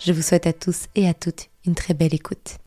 [0.00, 2.58] Je vous souhaite à tous et à toutes une très belle écoute.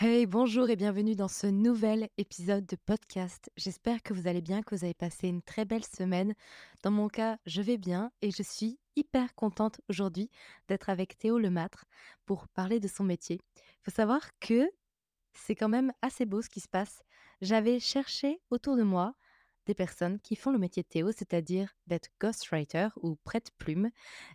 [0.00, 3.50] Hey, bonjour et bienvenue dans ce nouvel épisode de podcast.
[3.58, 6.32] J'espère que vous allez bien, que vous avez passé une très belle semaine.
[6.82, 10.30] Dans mon cas, je vais bien et je suis hyper contente aujourd'hui
[10.68, 11.84] d'être avec Théo Lemâtre
[12.24, 13.38] pour parler de son métier.
[13.56, 14.70] Il faut savoir que
[15.34, 17.02] c'est quand même assez beau ce qui se passe.
[17.42, 19.14] J'avais cherché autour de moi
[19.68, 23.90] des personnes qui font le métier de Théo, c'est-à-dire d'être ghostwriter ou prête-plume.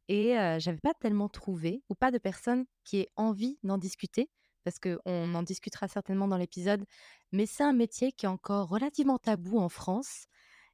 [0.07, 4.29] Et j'avais pas tellement trouvé, ou pas de personnes qui aient envie d'en discuter,
[4.63, 6.85] parce qu'on en discutera certainement dans l'épisode,
[7.31, 10.27] mais c'est un métier qui est encore relativement tabou en France,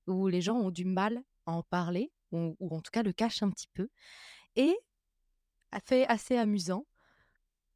[0.08, 3.42] où les gens ont du mal à en parler, ou, en tout cas le cachent
[3.42, 3.90] un petit peu.
[4.56, 4.78] Et
[5.72, 6.86] a fait assez amusant.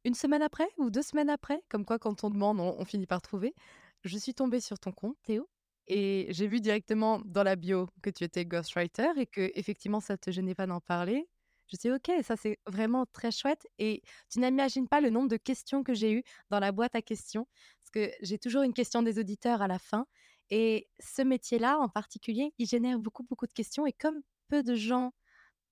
[0.04, 3.06] Une semaine après, ou deux semaines après, comme quoi quand on demande, on, on finit
[3.06, 3.54] par trouver,
[4.02, 5.48] je suis tombée sur ton compte, Théo,
[5.86, 10.16] et j'ai vu directement dans la bio que tu étais ghostwriter et que effectivement ça
[10.18, 11.28] te gênait pas d'en parler.
[11.72, 15.36] Je dis ok, ça c'est vraiment très chouette et tu n'imagines pas le nombre de
[15.38, 17.46] questions que j'ai eues dans la boîte à questions
[17.82, 20.06] parce que j'ai toujours une question des auditeurs à la fin
[20.50, 24.74] et ce métier-là en particulier, il génère beaucoup beaucoup de questions et comme peu de
[24.74, 25.12] gens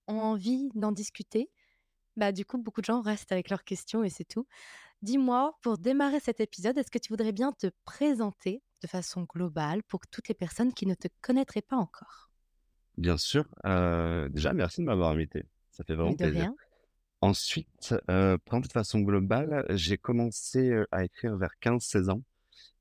[0.08, 1.50] ont envie d'en discuter,
[2.16, 4.46] bah du coup beaucoup de gens restent avec leurs questions et c'est tout.
[5.02, 9.82] Dis-moi, pour démarrer cet épisode, est-ce que tu voudrais bien te présenter de façon globale
[9.82, 12.30] pour toutes les personnes qui ne te connaîtraient pas encore?
[12.96, 13.44] Bien sûr.
[13.66, 15.44] Euh, déjà, merci de m'avoir invité.
[15.72, 16.42] Ça fait vraiment plaisir.
[16.42, 16.54] Rien.
[17.20, 22.22] Ensuite, euh, de façon globale, j'ai commencé euh, à écrire vers 15-16 ans.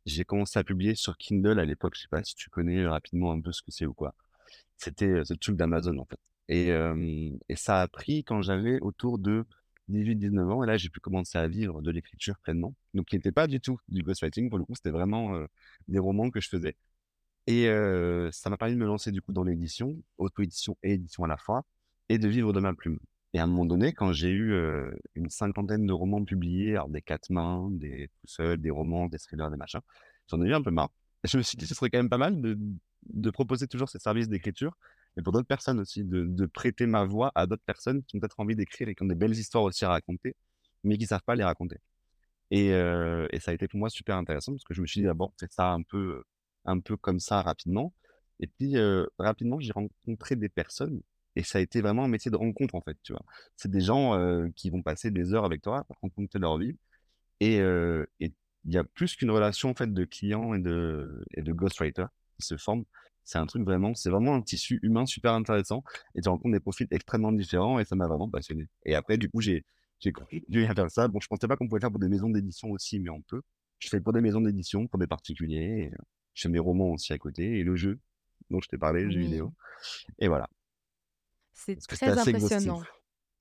[0.06, 1.96] J'ai commencé à publier sur Kindle à l'époque.
[1.96, 4.14] Je sais pas si tu connais rapidement un peu ce que c'est ou quoi.
[4.78, 6.20] C'était ce truc d'Amazon en fait.
[6.50, 6.70] Et,
[7.50, 9.46] et ça a pris quand j'avais autour de
[9.92, 10.64] 18-19 ans.
[10.64, 12.74] Et là, j'ai pu commencer à vivre de l'écriture pleinement.
[12.94, 14.50] Donc, qui n'était pas du tout du ghostwriting.
[14.50, 15.38] Pour le coup, c'était vraiment
[15.88, 16.76] des romans que je faisais.
[17.48, 17.66] Et
[18.32, 21.38] ça m'a permis de me lancer du coup dans l'édition, auto-édition et édition à la
[21.38, 21.66] fois,
[22.10, 23.00] et de vivre de ma plume.
[23.34, 24.54] Et à un moment donné, quand j'ai eu
[25.16, 29.18] une cinquantaine de romans publiés, alors des quatre mains, des tout seuls, des romans, des
[29.20, 29.80] thrillers, des machins,
[30.30, 30.92] j'en ai eu un peu marre.
[31.24, 34.28] Je me suis dit, ce serait quand même pas mal de proposer toujours ces services
[34.28, 34.78] d'écriture
[35.16, 38.40] mais pour d'autres personnes aussi, de, prêter ma voix à d'autres personnes qui ont peut-être
[38.40, 40.36] envie d'écrire et qui ont des belles histoires aussi à raconter,
[40.84, 41.78] mais qui ne savent pas les raconter.
[42.52, 45.02] Et, euh, et, ça a été pour moi super intéressant parce que je me suis
[45.02, 46.24] dit d'abord, c'est ça un peu,
[46.66, 47.94] un peu comme ça rapidement.
[48.40, 51.02] Et puis euh, rapidement, j'ai rencontré des personnes
[51.36, 53.24] et ça a été vraiment un métier de rencontre en fait, tu vois.
[53.56, 56.78] C'est des gens euh, qui vont passer des heures avec toi, rencontrer leur vie.
[57.40, 61.54] Et il y a plus qu'une relation en fait de client et de, et de
[61.54, 62.06] ghostwriter
[62.40, 62.86] qui se forme
[63.24, 65.84] c'est un truc vraiment, c'est vraiment un tissu humain super intéressant
[66.16, 68.68] et tu rencontres des profils extrêmement différents et ça m'a vraiment passionné.
[68.86, 69.64] Et après, du coup, j'ai,
[70.00, 71.08] j'ai continué à faire ça.
[71.08, 73.42] Bon, je pensais pas qu'on pouvait faire pour des maisons d'édition aussi, mais on peut.
[73.80, 75.92] Je fais pour des maisons d'édition, pour des particuliers.
[75.92, 75.92] Et,
[76.34, 78.00] je fais mes romans aussi à côté et le jeu
[78.50, 79.54] dont je t'ai parlé, le jeu vidéo.
[80.20, 80.50] Et voilà.
[81.54, 82.82] C'est très impressionnant.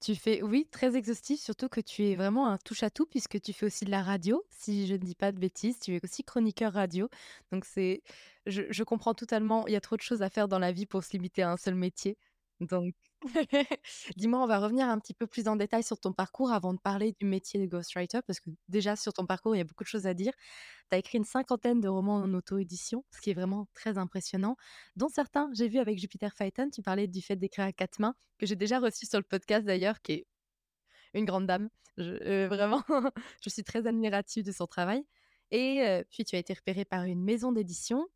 [0.00, 3.66] Tu fais, oui, très exhaustif, surtout que tu es vraiment un touche-à-tout puisque tu fais
[3.66, 6.72] aussi de la radio, si je ne dis pas de bêtises, tu es aussi chroniqueur
[6.72, 7.08] radio.
[7.52, 8.02] Donc c'est,
[8.46, 10.86] je, je comprends totalement, il y a trop de choses à faire dans la vie
[10.86, 12.16] pour se limiter à un seul métier.
[12.60, 12.94] Donc,
[14.16, 16.78] dis-moi, on va revenir un petit peu plus en détail sur ton parcours avant de
[16.78, 19.84] parler du métier de ghostwriter, parce que déjà sur ton parcours, il y a beaucoup
[19.84, 20.32] de choses à dire.
[20.90, 24.56] Tu as écrit une cinquantaine de romans en auto-édition, ce qui est vraiment très impressionnant,
[24.96, 28.14] dont certains, j'ai vu avec Jupiter Phaeton, tu parlais du fait d'écrire à quatre mains,
[28.38, 30.26] que j'ai déjà reçu sur le podcast d'ailleurs, qui est
[31.14, 31.68] une grande dame.
[31.98, 32.82] Euh, vraiment,
[33.42, 35.04] je suis très admirative de son travail.
[35.50, 38.06] Et euh, puis tu as été repéré par une maison d'édition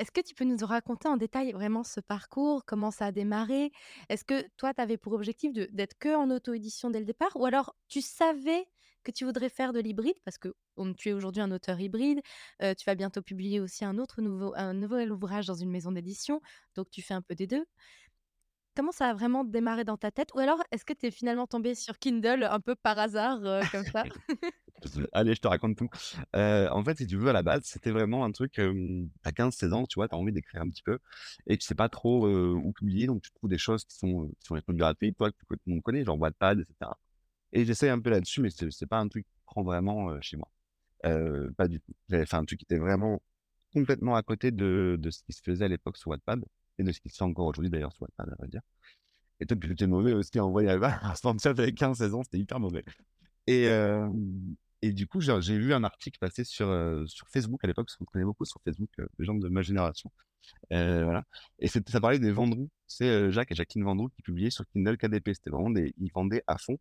[0.00, 3.70] est-ce que tu peux nous raconter en détail vraiment ce parcours, comment ça a démarré?
[4.08, 7.30] Est-ce que toi, tu avais pour objectif d'être que en auto-édition dès le départ?
[7.36, 8.66] Ou alors tu savais
[9.04, 10.16] que tu voudrais faire de l'hybride?
[10.24, 10.54] Parce que
[10.96, 12.20] tu es aujourd'hui un auteur hybride,
[12.60, 16.40] tu vas bientôt publier aussi un autre nouvel ouvrage dans une maison d'édition,
[16.74, 17.66] donc tu fais un peu des deux.
[18.76, 20.30] Comment ça a vraiment démarré dans ta tête?
[20.34, 23.40] Ou alors, est-ce que tu es finalement tombé sur Kindle un peu par hasard,
[23.72, 24.04] comme ça?
[25.12, 25.88] Allez, je te raconte tout.
[26.34, 29.72] en fait, si tu veux, à la base, c'était vraiment un truc, tu as 15-16
[29.72, 30.98] ans, tu vois, tu as envie d'écrire un petit peu
[31.46, 34.46] et tu sais pas trop où publier, donc tu trouves des choses qui sont, qui
[34.46, 36.92] sont les gratuites, toi, que tout le monde connaît, genre Wattpad, etc.
[37.52, 40.48] Et j'essaie un peu là-dessus, mais c'est pas un truc qui prend vraiment chez moi.
[41.56, 41.92] pas du tout.
[42.08, 43.20] J'avais fait un truc qui était vraiment
[43.74, 46.44] complètement à côté de, de ce qui se faisait à l'époque sur Wattpad
[46.80, 48.62] et de ce qui se fait encore aujourd'hui d'ailleurs sur Wattpad, à dire.
[49.38, 50.80] Et tu étais mauvais aussi en voyage.
[51.14, 52.84] Snapchat avec 15-16 ans, c'était hyper mauvais.
[53.46, 53.68] Et,
[54.82, 56.68] et du coup, j'ai vu un article passer sur,
[57.06, 60.10] sur Facebook à l'époque, parce qu'on connaît beaucoup sur Facebook, les gens de ma génération.
[60.70, 61.24] voilà.
[61.58, 62.70] Et ça parlait des Vendroux.
[62.86, 65.34] C'est Jacques et Jacqueline Vendroux qui publiaient sur Kindle KDP.
[65.34, 66.78] C'était vraiment des, ils vendaient à fond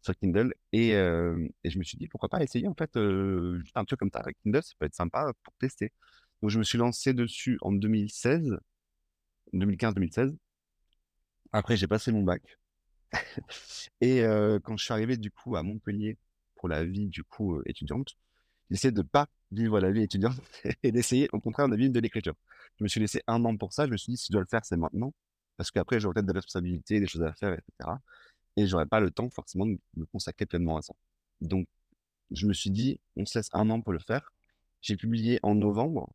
[0.00, 0.54] sur Kindle.
[0.72, 4.20] Et, et je me suis dit, pourquoi pas essayer en fait un truc comme ça
[4.20, 5.92] avec Kindle, ça peut être sympa pour tester.
[6.42, 8.58] Donc je me suis lancé dessus en 2016,
[9.54, 10.36] 2015-2016.
[11.52, 12.42] Après, j'ai passé mon bac.
[14.00, 14.22] et
[14.64, 16.16] quand je suis arrivé du coup à Montpellier
[16.56, 18.16] pour la vie du coup étudiante,
[18.70, 20.40] j'essayais de pas vivre la vie étudiante
[20.82, 22.34] et d'essayer au contraire de vivre de l'écriture.
[22.78, 23.86] Je me suis laissé un an pour ça.
[23.86, 25.12] Je me suis dit si je dois le faire, c'est maintenant,
[25.56, 27.90] parce qu'après j'aurai peut-être des responsabilités, des choses à faire, etc.
[28.56, 30.94] Et j'aurais pas le temps forcément de me consacrer pleinement à ça.
[31.40, 31.66] Donc
[32.30, 34.32] je me suis dit on se laisse un an pour le faire.
[34.80, 36.12] J'ai publié en novembre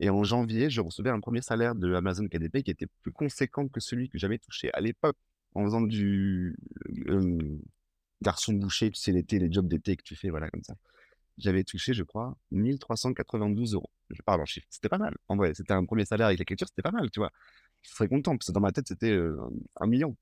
[0.00, 3.68] et en janvier, je recevais un premier salaire de Amazon KDP qui était plus conséquent
[3.68, 5.16] que celui que j'avais touché à l'époque
[5.54, 6.56] en faisant du
[8.22, 10.74] garçon boucher, tu sais, l'été, les jobs d'été que tu fais, voilà, comme ça.
[11.36, 13.90] J'avais touché, je crois, 1392 euros.
[14.10, 14.66] Je parle en chiffres.
[14.70, 15.14] C'était pas mal.
[15.28, 17.30] En vrai, c'était un premier salaire avec l'écriture, c'était pas mal, tu vois.
[17.82, 19.18] Je serais content, parce que dans ma tête, c'était
[19.76, 20.16] un million.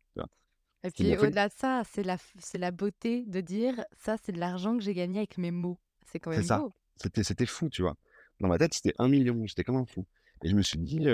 [0.85, 4.39] Et puis au-delà de ça, c'est la, c'est la beauté de dire ça, c'est de
[4.39, 5.79] l'argent que j'ai gagné avec mes mots.
[6.07, 6.59] C'est quand même ça.
[6.59, 6.73] beau.
[6.97, 7.97] C'était, c'était fou, tu vois.
[8.41, 9.47] Dans ma tête, c'était un million.
[9.47, 10.07] J'étais comme un fou.
[10.45, 11.09] Et je me suis dit,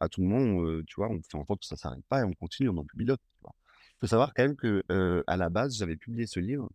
[0.00, 2.34] à tout monde, tu vois, on fait en sorte que ça s'arrête pas et on
[2.34, 3.22] continue, on en publie d'autres.
[3.44, 4.82] Il faut savoir quand même que
[5.26, 6.68] à la base, j'avais publié ce livre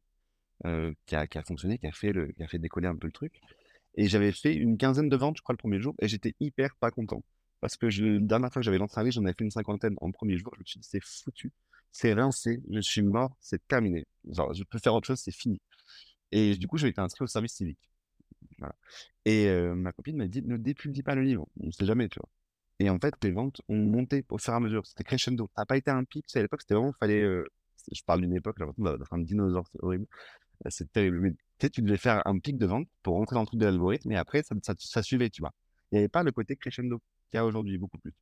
[1.05, 3.39] qui a, fonctionné, qui a, fait décoller un peu le truc.
[3.95, 6.75] Et j'avais fait une quinzaine de ventes, je crois, le premier jour, et j'étais hyper
[6.75, 7.23] pas content.
[7.61, 9.95] Parce que la dernière fois que j'avais lancé un livre, j'en avais fait une cinquantaine
[10.01, 10.53] en premier jour.
[10.55, 11.51] Je me suis dit, c'est foutu,
[11.91, 14.05] c'est rincé, je suis mort, c'est terminé.
[14.31, 15.59] Genre, je peux faire autre chose, c'est fini.
[16.31, 17.79] Et du coup, j'ai été inscrit au service civique.
[19.25, 22.19] Et ma copine m'a dit ne dépublie pas le livre, on ne sait jamais, tu
[22.19, 22.29] vois.
[22.79, 24.85] Et en fait, les ventes ont monté au fur et à mesure.
[24.85, 25.49] C'était crescendo.
[25.55, 26.25] Ça n'a pas été un pic.
[26.35, 27.23] À l'époque, c'était vraiment, fallait.
[27.91, 30.05] je parle d'une époque, là, d'être un dinosaure, c'est horrible.
[30.69, 31.19] C'est terrible.
[31.21, 33.59] Mais tu sais, tu devais faire un pic de vente pour rentrer dans le truc
[33.59, 35.53] de l'algorithme, et après, ça, suivait, tu vois.
[35.91, 38.13] Il n'y avait pas le côté crescendo qu'il y a aujourd'hui, beaucoup plus.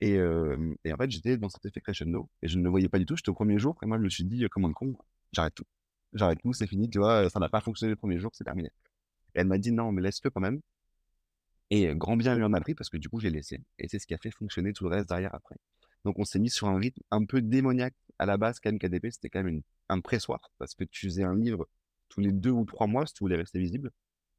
[0.00, 3.06] Et, en fait, j'étais dans cet effet crescendo, et je ne le voyais pas du
[3.06, 3.16] tout.
[3.16, 4.96] J'étais au premier jour, et moi, je me suis dit, comme un con,
[5.32, 5.66] j'arrête tout.
[6.14, 8.70] J'arrête tout, c'est fini, tu vois, ça n'a pas fonctionné le premier jour, c'est terminé.
[9.34, 10.60] Et elle m'a dit non, mais laisse-le quand même.
[11.70, 13.60] Et grand bien lui en a pris parce que du coup, je l'ai laissé.
[13.78, 15.56] Et c'est ce qui a fait fonctionner tout le reste derrière après.
[16.04, 17.94] Donc, on s'est mis sur un rythme un peu démoniaque.
[18.18, 21.34] À la base, quand KDP, c'était quand même un pressoir parce que tu faisais un
[21.34, 21.66] livre
[22.10, 23.90] tous les deux ou trois mois si tu voulais rester visible.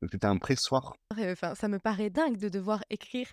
[0.02, 0.96] Donc, c'était un pressoir.
[1.18, 3.28] Enfin, ça me paraît dingue de devoir écrire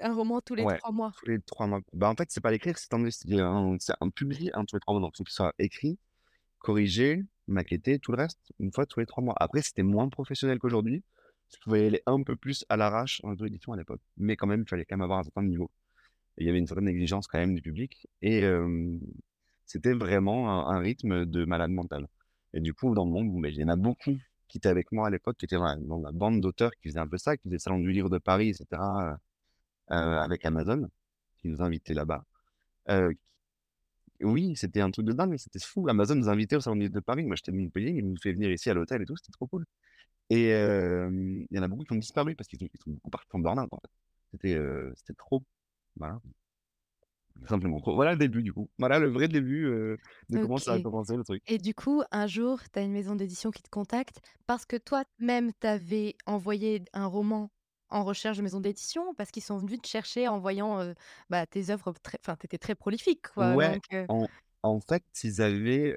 [0.00, 1.12] un roman tous les trois mois.
[1.18, 1.80] Tous les trois mois.
[1.92, 4.50] Bah, en fait, c'est pas l'écrire, c'est un, un, un tous les
[4.80, 5.00] trois mois.
[5.00, 5.98] Donc, il faut qu'il soit écrit,
[6.58, 9.34] corrigé, maquetté, tout le reste, une fois tous les trois mois.
[9.38, 11.02] Après, c'était moins professionnel qu'aujourd'hui.
[11.52, 14.00] Je pouvais aller un peu plus à l'arrache en auto-édition à l'époque.
[14.16, 15.70] Mais quand même, il fallait quand même avoir un certain niveau.
[16.38, 18.06] Il y avait une certaine exigence quand même du public.
[18.20, 18.42] Et
[19.64, 22.08] c'était vraiment un, rythme de malade mental.
[22.52, 24.16] Et du coup, dans le monde, il y en a beaucoup
[24.48, 27.08] qui étaient avec moi à l'époque, qui étaient dans la, bande d'auteurs qui faisaient un
[27.08, 28.66] peu ça, qui faisaient le Salon du Livre de Paris, etc.,
[29.90, 30.88] euh, avec Amazon,
[31.36, 32.24] qui nous invitait là-bas,
[32.90, 33.12] euh,
[34.22, 35.88] oui, c'était un truc de dingue, c'était fou.
[35.88, 37.24] Amazon nous invitait au salon de Paris.
[37.24, 39.46] Moi, j'étais de Montpellier, ils nous fait venir ici à l'hôtel et tout, c'était trop
[39.46, 39.64] cool.
[40.30, 43.38] Et il y en a beaucoup qui ont disparu parce qu'ils sont beaucoup partis en
[43.38, 43.90] burn-out, en fait.
[44.32, 44.60] C'était
[44.96, 45.42] c'était trop.
[45.96, 46.20] Voilà.
[47.48, 47.94] Simplement trop.
[47.94, 48.70] Voilà le début, du coup.
[48.78, 49.64] Voilà le vrai début
[50.30, 51.42] de comment ça a commencé, le truc.
[51.46, 54.76] Et du coup, un jour, tu as une maison d'édition qui te contacte parce que
[54.76, 57.50] toi-même, tu avais envoyé un roman
[57.90, 60.94] en recherche de maison d'édition parce qu'ils sont venus te chercher en voyant
[61.30, 61.94] bah, tes œuvres.
[62.20, 63.28] Enfin, tu étais très prolifique.
[63.34, 63.78] Quoi, ouais,
[64.62, 65.96] en, fait, ils avaient.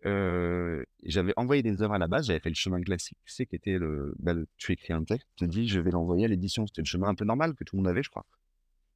[1.04, 3.56] J'avais envoyé des œuvres à la base, j'avais fait le chemin classique, tu sais, qui
[3.56, 4.14] était le.
[4.20, 6.68] Bah, tu écris un texte, tu te dis, je vais l'envoyer à l'édition.
[6.68, 8.26] C'était le chemin un peu normal que tout le monde avait, je crois.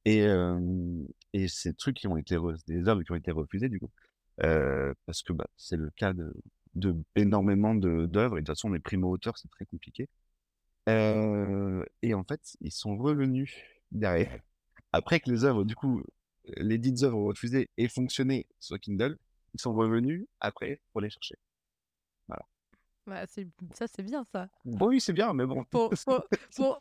[0.04, 0.26] Et,
[1.32, 2.36] et ces trucs qui ont été.
[2.66, 3.90] des œuvres qui ont été refusées, du coup.
[4.36, 6.32] parce que bah, c'est le cas de,
[6.74, 8.38] de énormément d'œuvres.
[8.38, 10.08] Et de toute façon, les primo-auteurs, c'est très compliqué
[10.86, 13.54] et en fait, ils sont revenus
[13.90, 14.40] derrière.
[14.92, 16.02] Après que les œuvres, du coup,
[16.56, 19.18] les dites œuvres refusées aient fonctionné sur Kindle,
[19.54, 21.36] ils sont revenus après pour les chercher.
[22.28, 22.44] Voilà.
[23.06, 23.26] Bah,
[23.72, 24.48] ça, c'est bien ça.
[24.64, 25.64] oui, c'est bien, mais bon.
[25.64, 26.24] Pour, pour,
[26.56, 26.80] pour,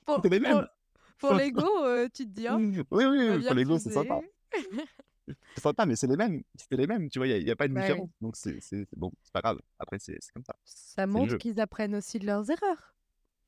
[1.18, 2.48] pour, l'ego, tu te dis.
[2.48, 2.58] Hein,
[2.92, 4.20] oui, oui, oui pour l'ego, c'est sympa.
[5.56, 6.44] c'est sympa, mais c'est les mêmes.
[6.56, 8.10] C'était les mêmes, tu vois, il n'y a, pas de différence.
[8.20, 8.60] Donc, c'est
[8.96, 9.60] bon, c'est pas grave.
[9.80, 10.56] Après, c'est comme ça.
[10.66, 12.93] Ça montre qu'ils apprennent aussi de leurs erreurs.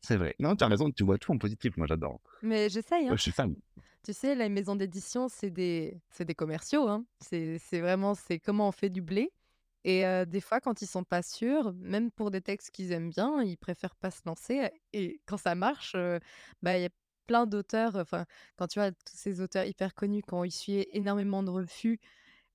[0.06, 0.36] C'est vrai.
[0.40, 2.20] Non, tu as raison, tu vois tout en positif, moi j'adore.
[2.44, 3.08] Mais j'essaye.
[3.08, 3.16] Hein.
[3.16, 3.56] je suis fan.
[4.04, 6.88] Tu sais, la maison d'édition, c'est des, des commerciaux.
[6.88, 7.06] Hein.
[7.20, 9.32] C'est vraiment c'est comment on fait du blé.
[9.84, 13.42] Et des fois, quand ils sont pas sûrs, même pour des textes qu'ils aiment bien,
[13.42, 14.70] ils préfèrent pas se lancer.
[14.94, 15.96] Et quand ça marche,
[16.62, 16.90] bah il y a
[17.26, 17.96] plein d'auteurs.
[17.96, 18.26] Enfin,
[18.58, 22.00] quand tu vois tous ces auteurs hyper connus, quand ils suivent énormément de refus,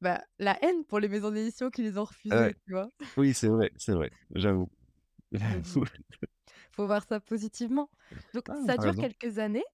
[0.00, 2.88] bah, la haine pour les maisons d'édition qui les ont refusés, tu vois?
[3.16, 4.68] Oui, c'est vrai, c'est vrai, j'avoue.
[6.72, 7.90] Faut voir ça positivement.
[8.34, 8.96] Donc Ah, ça dure raison.
[8.96, 9.64] quelques années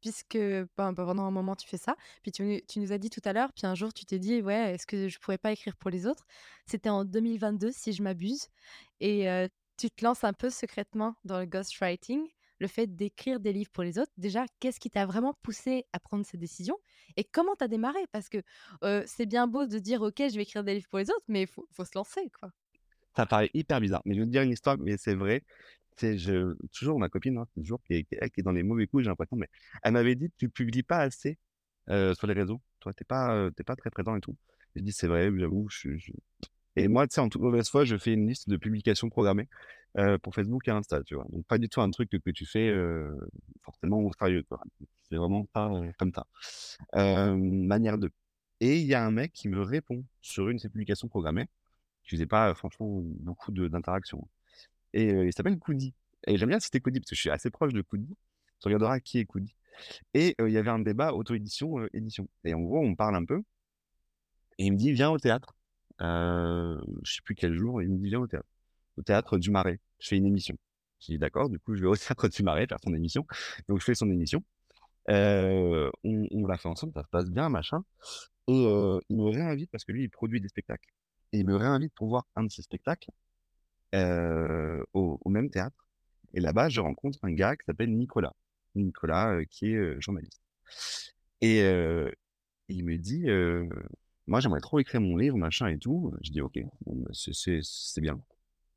[0.00, 3.20] puisque, ben, pendant un moment tu fais ça, puis tu tu nous as dit tout
[3.24, 5.76] à l'heure, puis un jour tu t'es dit: «Ouais, est-ce que je pourrais pas écrire
[5.76, 6.24] pour les autres?»
[6.66, 8.48] c'était en 2022 si je m'abuse
[9.00, 9.26] et
[9.78, 12.26] tu te lances un peu secrètement dans le ghostwriting,
[12.60, 14.12] le fait d'écrire des livres pour les autres.
[14.18, 16.76] Déjà, qu'est-ce qui t'a vraiment poussé à prendre cette décision?
[17.16, 18.00] Et comment tu as démarré?
[18.12, 18.42] Parce que,
[19.06, 21.42] c'est bien beau de dire: «OK, je vais écrire des livres pour les autres», mais
[21.42, 22.50] il faut faut se lancer, quoi.
[23.16, 25.42] Ça paraît hyper bizarre, mais je vais te dire une histoire, mais c'est vrai.
[26.00, 29.04] Je toujours ma copine, hein, toujours qui est est qui est dans les mauvais coups,
[29.04, 29.48] j'ai l'impression, mais
[29.82, 31.38] elle m'avait dit: «Tu publies pas assez,
[31.90, 32.60] heu, sur les réseaux.
[32.80, 34.36] Toi, tu es pas, heu, tu es pas très présent et tout».
[34.76, 36.12] Je dis: «C'est vrai, j'avoue, je je»
[36.76, 39.48] et moi, tu sais, en toute mauvaise foi, je fais une liste de publications programmées,
[39.98, 41.26] heu, pour Facebook et Insta, tu vois?
[41.30, 42.72] Donc pas du tout un truc que tu fais,
[43.62, 44.60] forcément au sérieux, quoi.
[45.08, 46.26] C'est vraiment pas, comme ça.
[47.36, 48.10] Manière de
[48.62, 51.46] et il y a un mec qui me répond sur une de ses publications programmées
[52.04, 54.28] qui faisait pas, franchement, beaucoup d'interactions
[54.92, 55.94] et il s'appelle Koudi
[56.26, 58.16] et j'aime bien citer Koudi parce que je suis assez proche de Koudi.
[58.60, 59.54] Tu regarderas qui est Koudi
[60.14, 63.42] et il y avait un débat auto-édition, édition et en gros, on parle un peu
[64.58, 65.56] et il me dit: «Viens au théâtre».
[66.00, 68.48] Je sais plus quel jour, il me dit: «Viens au théâtre,
[68.96, 70.56] au théâtre du Marais, je fais une émission».
[70.98, 73.26] J'ai dit: «D'accord», du coup, je vais au théâtre du Marais faire son émission.
[73.68, 74.42] Donc je fais son émission,
[75.08, 77.82] on l'a fait ensemble, ça se passe bien, machin
[78.48, 80.90] et il me réinvite parce que lui, il produit des spectacles
[81.32, 83.10] et il me réinvite pour voir un de ses spectacles,
[85.48, 85.86] théâtre
[86.34, 88.34] et là-bas, je rencontre un gars qui s'appelle Nicolas.
[88.74, 90.40] Nicolas, heu, qui est, heu, journaliste
[91.40, 92.12] et heu,
[92.68, 93.26] il me dit,
[94.26, 96.12] «Moi, j'aimerais trop écrire mon livre, machin et tout».
[96.22, 98.20] Je dis: «OK, bon, bah, c'est bien».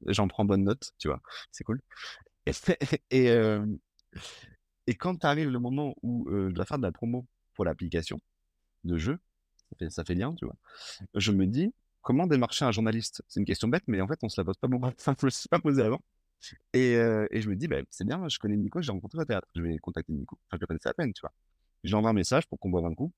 [0.08, 1.22] J'en prends bonne note, tu vois?
[1.52, 1.82] C'est cool
[3.12, 3.30] et
[4.88, 8.20] et quand arrive le moment où, je dois faire de la promo pour l'application
[8.86, 9.20] de jeu,
[9.70, 10.56] ça fait ça fait lien, tu vois?
[11.16, 14.30] Je me dis: «Comment démarcher un journaliste?» c'est une question bête, mais en fait, on
[14.30, 16.02] se la pose pas beaucoup enfin, je me suis pas posée avant
[16.74, 19.48] et je me dis: «Bah, c'est bien, je connais Nico, je l'ai rencontré au théâtre,
[19.56, 20.38] je vais contacter Nico».
[20.48, 21.34] Enfin, je le connaissais à peine, tu vois?
[21.84, 23.12] Je envoie un message pour qu'on boive un coup.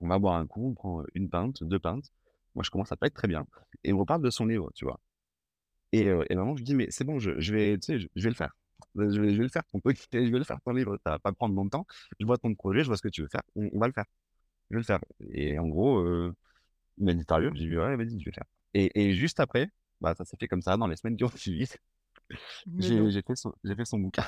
[0.00, 2.10] On va boire un coup, on prend, 1 pinte, 2 pintes.
[2.54, 3.46] Moi, je commence à pas être très bien
[3.82, 5.00] et on reparle de son livre, tu vois?
[5.92, 8.30] Et heu et moment, je dis: «Mais c'est bon, je vais, tu sais, je vais
[8.30, 8.54] le faire.
[8.96, 9.62] Je vais le faire
[10.14, 11.86] je vais le faire ton livre, ça va pas prendre longtemps.
[12.20, 14.06] Je vois ton projet, je vois ce que tu veux faire, on va le faire.
[14.70, 15.00] Je vais le faire».
[15.32, 16.34] Et en gros, heu,
[16.98, 18.46] il m'a dit: «Sérieux?» j'ai dit: «Ouais, vas-y, je vais le faire».
[18.74, 21.28] Et et juste après, bah, ça s'est fait comme ça dans les semaines qui ont
[21.30, 21.68] suivi.
[22.78, 24.24] J'ai j'ai fait son j'ai fait son bouquin.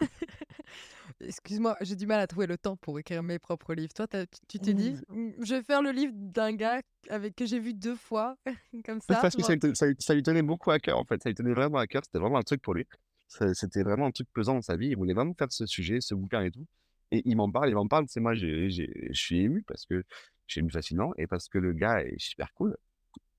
[1.20, 3.92] Excuse-moi, j'ai du mal à trouver le temps pour écrire mes propres livres.
[3.94, 4.06] Toi,
[4.48, 5.16] tu dit: Oui.
[5.16, 8.36] «Mmh, je vais faire le livre d'un gars avec que j'ai vu 2 fois,
[8.84, 10.78] comme ça, Parce que ça genre» lui te ça lui ça lui tenait beaucoup à
[10.78, 12.86] cœur, en fait, ça lui tenait vraiment à cœur, c'était vraiment un truc pour lui.
[13.28, 16.00] C'est c'était vraiment un truc pesant dans sa vie, il voulait vraiment faire ce sujet,
[16.00, 16.66] ce bouquin et tout
[17.12, 19.86] et il m'en parle il m'en parle, sais, moi, j'ai j'ai je suis ému parce
[19.86, 20.04] que
[20.48, 22.76] suis ému facilement et parce que le gars est super cool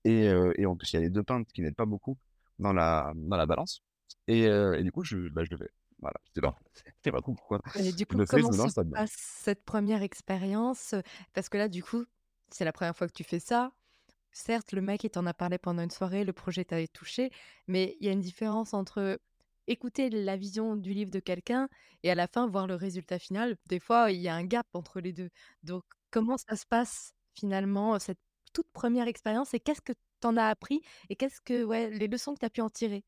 [0.04, 2.16] et heu et en plus, il y a les 2 pintes qui n'aident pas beaucoup
[2.58, 3.82] dans la dans la balance
[4.26, 5.70] et du coup, je bah, je le fais.
[6.00, 6.56] Voilà, sais pas
[7.04, 7.60] sais pas trop pourquoi.
[7.74, 8.96] et du Je coup, le fais, je comment me se là-dedans.
[8.96, 10.94] passe cette première expérience?
[11.34, 12.04] parce que là, du coup,
[12.50, 13.72] c'est la première fois que tu fais ça.
[14.32, 17.30] Certes, le mec, il t'en a parlé pendant une soirée, le projet t'avait touché,
[17.68, 19.20] mais il y a une différence entre
[19.68, 21.68] écouter la vision du livre de quelqu'un
[22.04, 23.56] et à la fin voir le résultat final.
[23.68, 25.30] Des fois, il y a un gap entre les 2.
[25.64, 28.20] Donc comment ça se passe finalement, cette
[28.54, 32.08] toute première expérience et qu'est-ce que tu en as appris et qu'est-ce que ouais, les
[32.08, 33.04] leçons que tu as pu en tirer?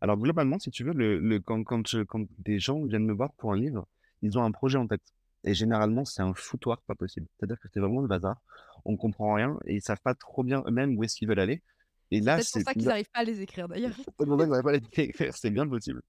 [0.00, 3.12] Alors globalement, si tu veux, le le quand quand je quand des gens viennent me
[3.12, 3.86] voir pour un livre,
[4.22, 5.02] ils ont un projet en tête
[5.44, 7.26] et généralement, c'est un foutoir pas possible.
[7.38, 8.36] C'est-à-dire que c'est vraiment le bazar.
[8.84, 11.62] On comprend rien et ils savent pas trop bien eux-mêmes où est-ce qu'ils veulent aller
[12.10, 13.96] et C'est là, peut-être pour c'est ça qu'ils là arrivent pas à les écrire d'ailleurs.
[14.16, 16.00] c'est pour ça pas à les écrire, c'est bien possible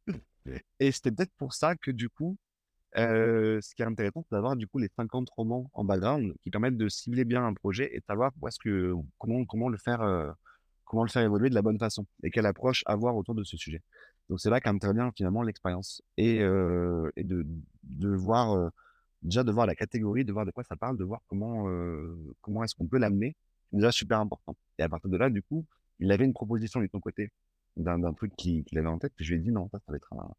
[0.79, 2.37] et c'était peut-être pour ça que du coup,
[2.97, 6.51] heu, ce qui est intéressant, c'est d'avoir du coup les 50 romans en background qui
[6.51, 9.77] permettent de cibler bien un projet et de savoir où est-ce que comment comment le
[9.77, 10.31] faire, heu,
[10.93, 13.57] comment le faire évoluer de la bonne façon et quelle approche avoir autour de ce
[13.57, 13.81] sujet.
[14.29, 18.69] Donc c'est là qu'intervient finalement l'expérience et et de voir, heu,
[19.23, 22.35] déjà de voir la catégorie, de voir de quoi ça parle, de voir comment, heu,
[22.41, 23.35] comment est-ce qu'on peut l'amener,
[23.71, 25.65] c'est déjà super important et à partir de là, du coup,
[25.99, 27.31] il avait une proposition de son côté
[27.75, 30.13] d'un truc qu'il avait en tête, puis je lui ai dit: «Non, ça, va être
[30.13, 30.29] un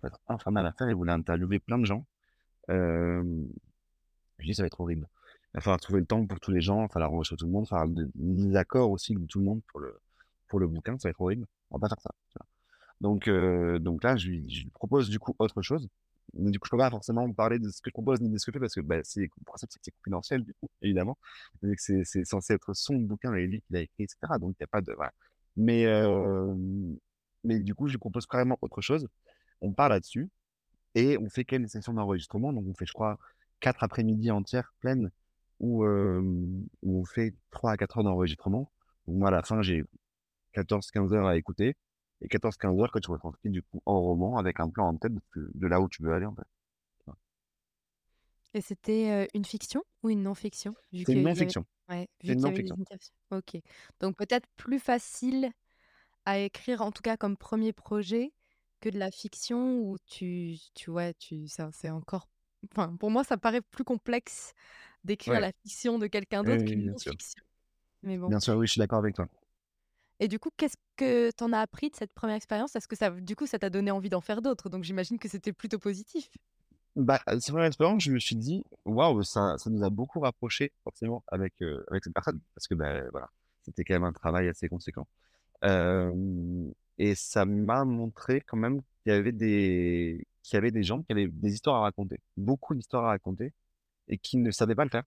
[0.00, 0.88] ça va infernal à faire».
[0.88, 2.06] Il voulait interviewer plein de gens.
[2.68, 3.20] Je
[4.38, 5.06] lui ai dit: «Ça va être horrible.
[5.54, 7.46] Il va falloir trouver le temps pour tous les gens, il va falloir embaucher tout
[7.46, 9.98] le monde, il va falloir de des accords aussi de tout le monde pour le
[10.48, 11.46] pour le bouquin, ça va être horrible.
[11.70, 12.10] On va pas faire ça».
[13.00, 15.88] Donc heu, donc là, je lui je propose du coup autre chose.
[16.34, 18.38] Mais du coup, je peux pas forcément parler de ce que je propose ni de
[18.38, 19.30] ce que je fais parce que, bah, c'est
[19.82, 20.44] c'est confidentiel
[20.82, 21.16] évidemment.
[21.78, 24.64] C'est censé être son bouquin et lui qui l'a écrit et cetera, donc il y
[24.64, 24.94] a pas de.
[25.56, 26.96] Mais hem,
[27.44, 29.08] mais du coup, je lui propose carrément autre chose.
[29.62, 30.28] On part là-dessus
[30.94, 32.52] et on fait quelques sessions d'enregistrement.
[32.52, 33.18] Donc on fait, je crois,
[33.60, 35.10] 4 après-midi entières pleines
[35.60, 38.70] où, où on fait 3 à 4 heures d'enregistrement.
[39.06, 39.84] Moi, à la fin, j'ai
[40.54, 41.76] 14-15 heures à écouter.
[42.20, 45.12] Et 14-15 heures que tu retranscris du coup en roman avec un plan en tête
[45.36, 47.12] de, là où tu veux aller en fait.
[48.54, 50.74] Et c'était une fiction ou une non-fiction?
[50.92, 51.64] C'est une non-fiction.
[51.88, 52.66] Ouais, y avait
[53.30, 53.56] Ok.
[54.00, 55.50] Donc peut-être plus facile
[56.24, 58.32] à écrire, en tout cas comme premier projet,
[58.80, 62.28] que de la fiction où tu, tu vois, tu, ça, c'est encore.
[62.72, 64.52] Enfin, pour moi, ça paraît plus complexe
[65.04, 67.42] d'écrire la fiction de quelqu'un d'autre qu'une non-fiction.
[68.02, 68.28] Mais bon.
[68.28, 69.28] Bien sûr, oui, je suis d'accord avec toi.
[70.20, 72.74] Et du coup, qu'est-ce que tu en as appris de cette première expérience?
[72.74, 74.68] Est-ce que ça, du coup, ça t'a donné envie d'en faire d'autres?
[74.68, 76.28] Donc j'imagine que c'était plutôt positif.
[76.96, 80.72] Bah, cette première expérience, je me suis dit, waouh, ça, ça nous a beaucoup rapprochés,
[80.82, 83.30] forcément, avec, euh, avec cette personne, parce que, ben voilà,
[83.62, 85.06] c'était quand même un travail assez conséquent.
[85.62, 91.02] et ça m'a montré quand même qu'il y avait des, qu'il y avait des gens
[91.02, 93.52] qui avaient des histoires à raconter, beaucoup d'histoires à raconter,
[94.08, 95.04] et qui ne savaient pas le faire,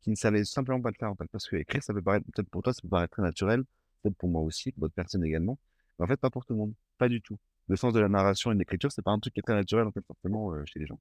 [0.00, 2.26] qui ne savaient simplement pas le faire, en fait, parce que écrire, ça peut paraître,
[2.32, 3.64] peut-être pour toi, ça peut paraître très naturel,
[4.02, 5.58] peut-être pour moi aussi, pour d'autres personnes également,
[5.98, 7.38] mais en fait, pas pour tout le monde, pas du tout
[7.68, 9.54] le sens de la narration et de l'écriture, c'est pas un truc qui est très
[9.54, 11.00] naturel, en fait, forcément, euh, chez les gens.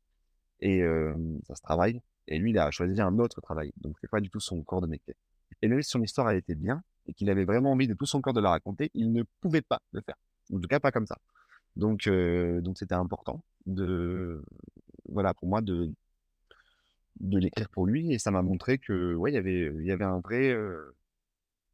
[0.62, 0.82] Et
[1.48, 2.02] ça se travaille.
[2.28, 3.72] Et lui, il a choisi un autre travail.
[3.78, 5.16] Donc, c'est pas du tout son corps de métier.
[5.62, 8.06] Et même si son histoire a été bien et qu'il avait vraiment envie de tout
[8.06, 10.16] son corps de la raconter, il ne pouvait pas le faire.
[10.54, 11.18] En tout cas, pas comme ça.
[11.76, 14.44] Donc, donc c'était important de,
[15.10, 15.92] voilà, pour moi, de,
[17.20, 18.14] de l'écrire pour lui.
[18.14, 20.56] Et ça m'a montré que, ouais, il y avait, il y avait un vrai,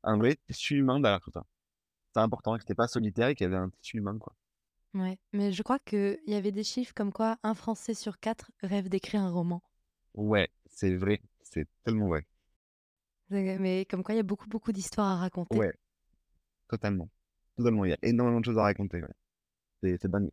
[0.04, 1.44] un vrai tissu humain derrière tout ça.
[2.14, 4.34] C'est important, que c'était pas solitaire et qu'il y avait un tissu humain, quoi.
[4.94, 8.52] Ouais, mais je crois qu'il y avait des chiffres comme quoi un Français sur quatre
[8.62, 9.64] rêve d'écrire un roman.
[10.14, 12.26] Ouais, c'est vrai, c'est tellement vrai.
[13.30, 15.58] Mais comme quoi il y a beaucoup, beaucoup d'histoires à raconter.
[15.58, 15.74] Ouais,
[16.68, 17.08] totalement.
[17.56, 19.02] Totalement, il y a énormément de choses à raconter.
[19.02, 19.98] Ouais.
[19.98, 20.30] C'est dingue.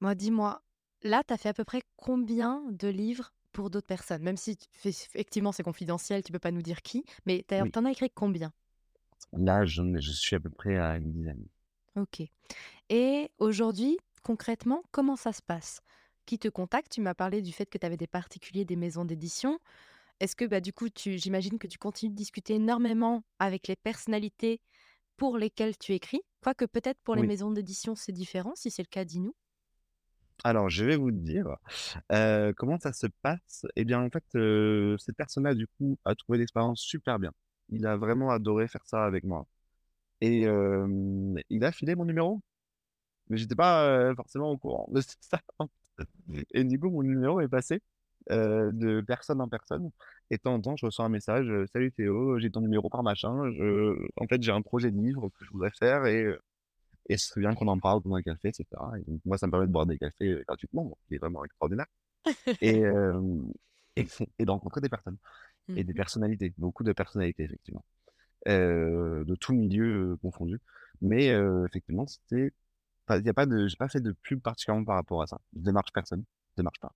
[0.00, 0.62] Moi, dis-moi,
[1.02, 4.56] là, tu as fait à peu près combien de livres pour d'autres personnes Même si
[4.84, 8.52] effectivement c'est confidentiel, tu peux pas nous dire qui, mais tu en as écrit combien?
[9.32, 11.44] Là, je, je suis à peu près à une dizaine.
[11.96, 12.22] Ok.
[12.88, 15.80] Et aujourd'hui, concrètement, comment ça se passe?
[16.24, 16.92] Qui te contacte?
[16.92, 19.58] Tu m'as parlé du fait que tu avais des particuliers des maisons d'édition.
[20.20, 23.76] Est-ce que bah, du coup, tu, j'imagine que tu continues de discuter énormément avec les
[23.76, 24.60] personnalités
[25.16, 28.52] pour lesquelles tu écris Quoique peut-être pour les maisons d'édition, c'est différent.
[28.54, 29.34] Si c'est le cas, dis-nous.
[30.44, 31.56] Alors, je vais vous dire
[32.56, 33.66] comment ça se passe?
[33.76, 34.24] Eh bien, en fait,
[34.98, 37.32] cette personne-là, du coup, a trouvé l'expérience super bien.
[37.70, 39.46] Il a vraiment adoré faire ça avec moi.
[40.20, 40.42] Et
[41.50, 42.40] il a filé mon numéro.
[43.28, 45.40] Mais j'étais pas forcément au courant de ça.
[46.52, 47.82] Et du coup, mon numéro est passé
[48.30, 49.90] de personne en personne.
[50.30, 53.02] Et de temps en temps, je reçois un message Salut Théo, j'ai ton numéro par
[53.02, 53.50] machin.
[53.52, 53.96] Je...
[54.16, 56.26] En fait, j'ai un projet de livre que je voudrais faire et,
[57.08, 58.66] et ce bien qu'on en parle pendant un café, etc.
[58.98, 61.44] Et donc, moi, ça me permet de boire des cafés gratuitement, ce qui est vraiment
[61.44, 61.86] extraordinaire.
[62.60, 62.82] Et,
[63.96, 64.06] et,
[64.38, 65.16] et, de rencontrer des personnes
[65.76, 67.84] et des mmh personnalités, beaucoup de personnalités, effectivement
[68.46, 70.60] de tout milieu confondu.
[71.00, 71.28] Mais
[71.66, 72.52] effectivement, c'était,
[73.10, 75.38] il a pas de, j'ai pas fait de pub particulièrement par rapport à ça.
[75.54, 76.92] Je démarche personne, je démarche pas.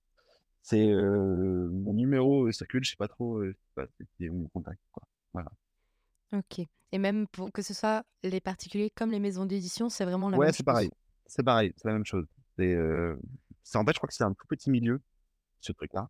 [0.61, 3.43] C'est mon numéro circule, je sais pas trop,
[3.75, 3.85] pas,
[4.17, 5.03] c'est mon contact, quoi.
[5.33, 5.51] Voilà.
[6.31, 6.67] Ok.
[6.93, 10.37] Et même pour que ce soit les particuliers comme les maisons d'édition, c'est vraiment la
[10.37, 10.91] ouais, même c'est pareil.
[11.25, 12.27] C'est pareil, c'est la même chose.
[12.55, 12.77] C'est,
[13.63, 15.01] c'est en fait, je crois que c'est un tout petit milieu,
[15.59, 16.07] ce truc-là,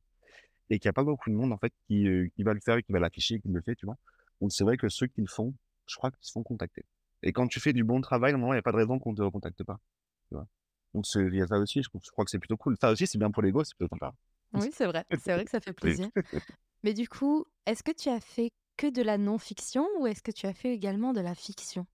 [0.69, 2.76] et qu'il n'y a pas beaucoup de monde en fait qui, qui va le faire
[2.76, 3.96] et qui va l'afficher, qui le fait, tu vois.
[4.41, 5.56] Donc c'est vrai que ceux qui le font,
[5.88, 6.86] je crois qu'ils se font contacter.
[7.22, 9.12] Et quand tu fais du bon travail, normalement, il n'y a pas de raison qu'on
[9.12, 9.80] ne te recontacte pas.
[10.28, 10.48] Tu vois
[10.93, 12.76] Donc il y a ça aussi, je, crois que c'est plutôt cool.
[12.82, 14.13] Ça aussi, c'est bien pour l'ego, c'est plutôt sympa.
[14.54, 15.06] Oui, c'est vrai.
[15.17, 16.10] C'est vrai que ça fait plaisir.
[16.84, 20.31] Mais du coup, est-ce que tu as fait que de la non-fiction ou est-ce que
[20.31, 21.86] tu as fait également de la fiction?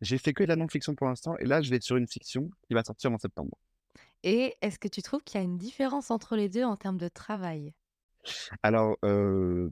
[0.00, 2.08] J'ai fait que de la non-fiction pour l'instant et là, je vais être sur une
[2.08, 3.56] fiction qui va sortir en septembre.
[4.22, 6.98] Et est-ce que tu trouves qu'il y a une différence entre les deux en termes
[6.98, 7.74] de travail?
[8.62, 8.96] Alors,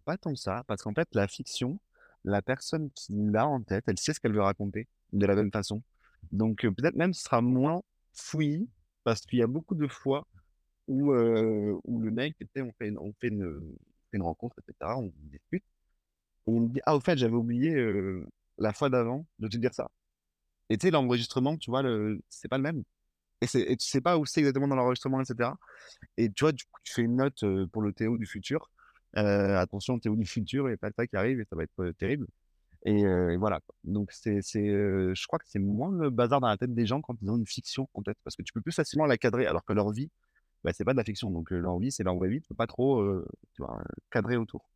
[0.04, 1.78] pas tant que ça, parce qu'en fait, la fiction,
[2.24, 5.52] la personne qui l'a en tête, elle sait ce qu'elle veut raconter de la même
[5.52, 5.82] façon.
[6.32, 8.68] Donc, peut-être même ce sera moins fouillis,
[9.04, 10.26] parce qu'il y a beaucoup de fois
[10.88, 13.76] où, où le mec, on fait, une, on fait une,
[14.12, 15.64] une rencontre, etc., on discute,
[16.56, 17.74] et me dit, ah, au fait, j'avais oublié
[18.58, 19.90] la fois d'avant de te dire ça.
[20.70, 21.82] Et tu sais, l'enregistrement, tu vois,
[22.28, 22.84] c'est pas le même.
[23.42, 25.50] Et, tu sais pas où c'est exactement dans l'enregistrement, etc.
[26.16, 28.70] Et tu vois, tu, tu fais une note pour le Théo du futur.
[29.16, 31.64] Euh, attention, Théo du futur, il n'y a pas ça qui arrive et ça va
[31.64, 32.26] être terrible.
[32.84, 33.04] Et,
[33.36, 33.60] voilà.
[33.84, 37.16] Donc, c'est, je crois que c'est moins le bazar dans la tête des gens quand
[37.22, 38.18] ils ont une fiction en tête.
[38.24, 40.10] Parce que tu peux plus facilement la cadrer, alors que leur vie,
[40.64, 41.30] bah, c'est pas de la fiction.
[41.30, 42.40] Donc, leur vie, c'est leur vraie vie.
[42.42, 43.04] Tu peux pas trop
[43.54, 44.66] tu vois, cadrer autour.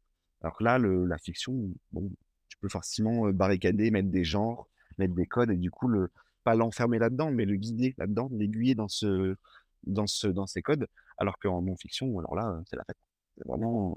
[0.45, 1.55] Alors que là, le, la fiction,
[1.93, 2.13] bon,
[2.49, 6.11] tu peux facilement barricader, mettre des genres, mettre des codes et du coup, le,
[6.45, 9.37] pas l'enfermer là-dedans, mais le guider là-dedans, l'aiguiller dans, ce,
[9.85, 10.87] dans, ce, dans ces codes.
[11.17, 12.99] Alors qu'en non-fiction, alors là, c'est la fête.
[13.39, 13.97] C'est vraiment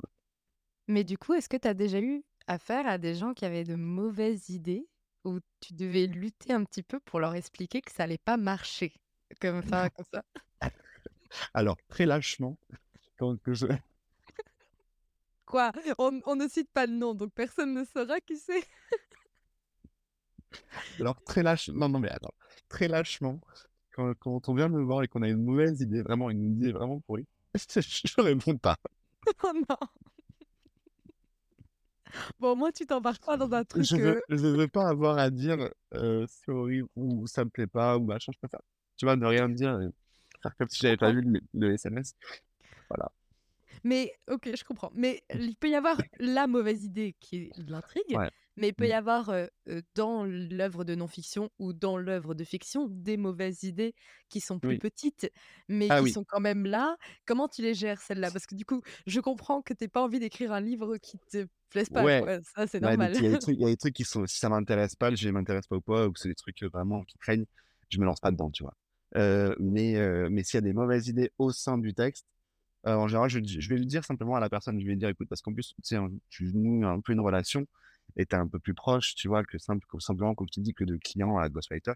[0.88, 3.66] Mais du coup, est-ce que tu as déjà eu affaire à des gens qui avaient
[3.66, 4.88] de mauvaises idées,
[5.26, 8.94] où tu devais lutter un petit peu pour leur expliquer que ça allait pas marcher?
[9.42, 10.24] Comme ça comme ça?
[11.54, 12.58] Alors, très lâchement,
[13.18, 13.68] quand je
[15.48, 15.72] Quoi?
[15.98, 18.64] On on ne cite pas de nom, donc personne ne saura qui c'est?
[21.00, 22.34] Alors très lâche non, non, mais attends,
[22.70, 23.40] très lâchement,
[23.94, 26.72] quand quand on vient me voir et qu'on a une mauvaise idée, vraiment une idée
[26.72, 28.76] vraiment pourrie, je réponds pas.
[29.44, 29.78] Oh non!
[32.40, 35.18] Bon, au moins tu t'embarques pas dans un truc, Je veux je veux pas avoir
[35.18, 38.62] à dire, heu: «C'est horrible» ou «Ça me plaît pas» ou machin, je préfère,
[38.98, 39.88] tu vois, ne rien dire et
[40.42, 42.14] faire comme si je j'avais pas vu le le SMS.
[42.90, 43.12] Voilà.
[43.84, 44.92] Mais OK, je comprends.
[44.94, 48.30] Mais il peut y avoir la mauvaise idée qui est l'intrigue, Ouais.
[48.58, 48.90] mais il peut Mmh.
[48.90, 53.64] y avoir, heu heu, dans l'œuvre de non-fiction ou dans l'œuvre de fiction, des mauvaises
[53.64, 53.94] idées
[54.30, 54.80] qui sont plus Oui.
[54.80, 55.30] petites,
[55.68, 56.08] mais Ah qui oui.
[56.08, 56.98] sont quand même là.
[57.26, 58.32] Comment tu les gères celles-là?
[58.32, 61.20] Parce que du coup, je comprends que tu aies pas envie d'écrire un livre qui
[61.20, 62.40] te plaise pas, Ouais, quoi.
[62.44, 63.16] Ça, c'est normal.
[63.20, 64.96] il y a des trucs il y a des trucs qui sont si ça m'intéresse
[64.96, 67.46] pas, sujet m'intéresse pas ou quoi, ou que c'est des trucs, vraiment qui craignent,
[67.90, 68.76] je me lance pas dedans, tu vois?
[69.16, 72.28] Heu, mais heu, mais s'il y a des mauvaises idées au sein du texte,
[72.88, 74.80] heu, en général, je vais le dire simplement à la personne.
[74.80, 76.10] Je vais lui dire: «Écoute» parce qu'en plus, tu sais, hein,
[76.54, 77.66] noues un peu une relation
[78.18, 79.44] et tu es un peu plus proche, tu vois?
[79.44, 81.94] Que simple simplement, comme tu dis, que de client à ghostwriter.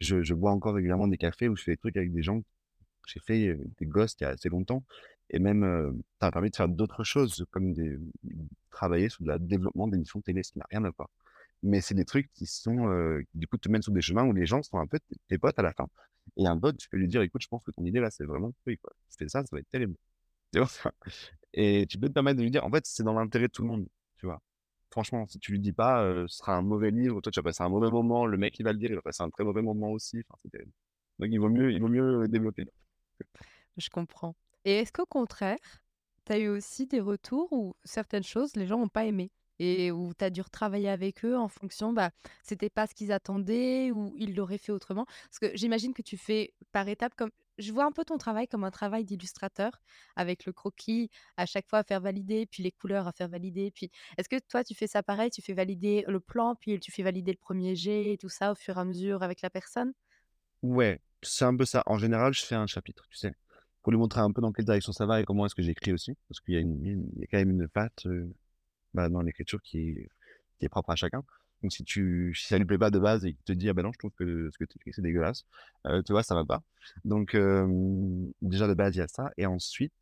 [0.00, 2.42] Je je bois encore régulièrement des cafés où je fais des trucs avec des gens
[3.06, 4.84] j'ai fait, heu, des ghosts il y a assez longtemps
[5.30, 7.98] et même, heu, ça m'a permis de faire d'autres choses comme des
[8.70, 11.08] travailler sur la développement d'émissions télé, ce qui n'a rien à voir.
[11.62, 12.88] Mais c'est des trucs qui sont,
[13.32, 15.38] qui du coup te mènent sur des chemins où les gens sont un peu tes
[15.38, 15.88] potes à la fin
[16.36, 18.24] et un pote, tu peux lui dire: «Écoute, je pense que ton idée là, c'est
[18.24, 18.92] vraiment pourri, quoi.
[19.16, 19.94] Fais ça, ça va être terrible».
[21.52, 23.62] Et tu peux te permettre de lui dire en fait, c'est dans l'intérêt de tout
[23.62, 24.40] le monde, tu vois?
[24.90, 27.44] Franchement, si tu lui dis pas, heu, ce sera un mauvais livre, toi tu vas
[27.44, 29.44] passer un mauvais moment, le mec qui va le lire, il va passer un très
[29.44, 30.22] mauvais moment aussi.
[31.18, 32.66] Donc il vaut mieux il vaut mieux, développer.
[33.76, 34.34] Je comprends.
[34.64, 35.58] Et est-ce qu'au contraire,
[36.26, 39.30] tu as eu aussi des retours où certaines choses, les gens n'ont pas aimé?
[39.60, 42.10] Et où tu as dû retravailler avec eux en fonction, bah,
[42.42, 45.04] c'était pas ce qu'ils attendaient ou ils l'auraient fait autrement?
[45.06, 48.48] Parce que j'imagine que tu fais par étapes comme je vois un peu ton travail
[48.48, 49.82] comme un travail d'illustrateur
[50.16, 53.70] avec le croquis à chaque fois à faire valider, puis les couleurs à faire valider,
[53.70, 55.30] puis est-ce que toi tu fais ça pareil?
[55.30, 58.52] Tu fais valider le plan, puis tu fais valider le premier jet et tout ça
[58.52, 59.92] au fur et à mesure avec la personne?
[60.62, 61.82] Ouais, c'est un peu ça.
[61.86, 63.32] En général, je fais un chapitre, tu sais?
[63.82, 65.92] Pour lui montrer un peu dans quelle direction ça va et comment est-ce que j'écris
[65.92, 66.16] aussi.
[66.28, 68.34] Parce qu'il y a quand même une patte, heu,
[68.94, 69.96] bah, dans l'écriture qui
[70.60, 71.22] est propre à chacun.
[71.62, 73.82] Donc si tu si lui plaît pas de base et qu'il te dit: «Ah bah
[73.82, 75.44] non, je trouve que ce que tu écris, c'est dégueulasse»,
[75.86, 76.62] heu, tu vois, ça va pas.
[77.04, 77.36] Donc
[78.42, 79.92] déjà de base, il y a ça et ensuite,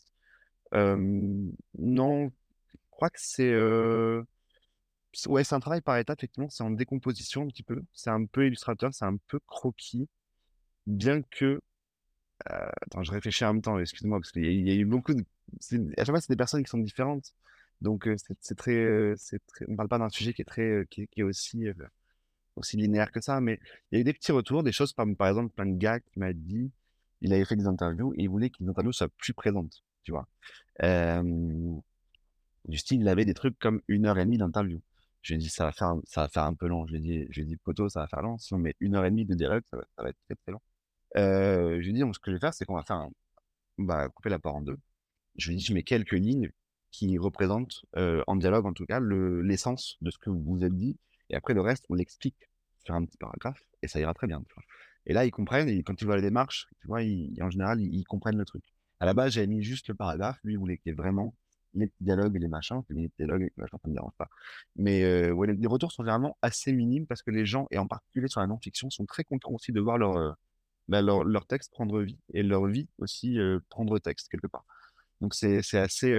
[1.79, 3.55] non, je crois que c'est,
[5.27, 7.83] ouais, c'est un travail par étapes, effectivement, c'est en décomposition un petit peu.
[7.92, 10.09] C'est un peu illustrateur, c'est un peu croquis,
[10.87, 11.61] bien que
[12.51, 15.14] Heu, attends, je réfléchis en même temps, excuse-moi, parce qu'il y y a eu beaucoup
[15.14, 15.24] de
[15.98, 17.35] à chaque fois, c'est des personnes qui sont différentes.
[17.80, 19.14] Donc c'est très,
[19.46, 21.66] très on parle pas d'un sujet qui est très, qui est aussi,
[22.56, 23.60] aussi linéaire que ça, mais
[23.90, 26.00] il y a eu des petits retours, des choses comme, par exemple, plein de gars
[26.00, 26.70] qui m'a dit
[27.20, 30.28] il avait fait des interviews il voulait que les interviews soient plus présentes, tu vois?
[30.80, 31.80] Hem,
[32.66, 34.80] du style, il avait des trucs comme une heure et demie d'interview.
[35.22, 36.86] Je lui ai dit: «Ça va faire ça va faire un peu long».
[36.86, 38.38] Je lui ai dit je lui ai dit: «Poto, ça va faire long.
[38.38, 40.52] Si on met une heure et demie de dialogue, ça va va être très, très
[40.52, 40.60] long».
[41.16, 43.10] Je lui ai dit: «Donc ce que je vais faire, c'est qu'on va faire un
[43.78, 44.78] bah, couper la part en 2.
[45.36, 46.50] Je lui dis: «Je mets quelques lignes
[46.90, 50.64] qui représentent, heu, en dialogue en tout cas, le l'essence de ce que vous vous
[50.64, 50.98] êtes dit
[51.31, 52.51] et après le reste, on l'explique
[52.85, 54.42] sur un petit paragraphe et ça ira très bien»?
[55.07, 57.81] Et là, ils comprennent et quand ils voient la démarche, tu vois, ils en général,
[57.81, 58.64] ils comprennent le truc.
[59.01, 61.35] À la base, j'avais mis juste le paragraphe, lui, il voulait qu'il y ait vraiment
[61.74, 64.29] les dialogues et les machins, les dialogues et les machins, ça me dérange pas.
[64.77, 68.40] Mais les retours sont généralement assez minimes parce que les gens et en particulier sur
[68.40, 70.37] la non-fiction, sont très contents aussi de voir leur,
[70.88, 73.38] bah, leur leur texte prendre vie et leur vie aussi,
[73.70, 74.64] prendre texte quelque part.
[75.20, 76.14] Donc c'est assez,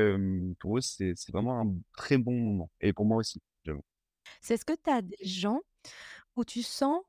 [0.59, 3.83] pour eux, c'est vraiment un très bon moment et pour moi aussi, j'avoue.
[4.41, 5.61] C'est est-ce que tu as des gens
[6.35, 7.01] où tu sens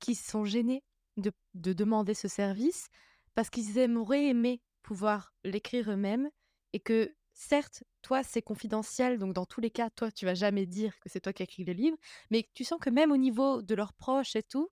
[0.00, 0.84] qu'ils sont gênés
[1.16, 2.88] de de demander ce service
[3.34, 6.30] parce qu'ils aimeraient aimer pouvoir l'écrire eux-mêmes
[6.72, 10.66] et que certes, toi, c'est confidentiel, donc dans tous les cas, toi, tu vas jamais
[10.66, 11.96] dire que c'est toi qui as écrit le livre,
[12.30, 14.70] mais tu sens que même au niveau de leurs proches et tout,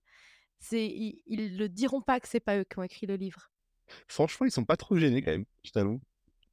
[0.59, 3.51] c'est ils ils le diront pas que c'est pas eux qui ont écrit le livre?
[4.07, 6.01] Franchement, ils sont pas trop gênés quand même, je t'avoue.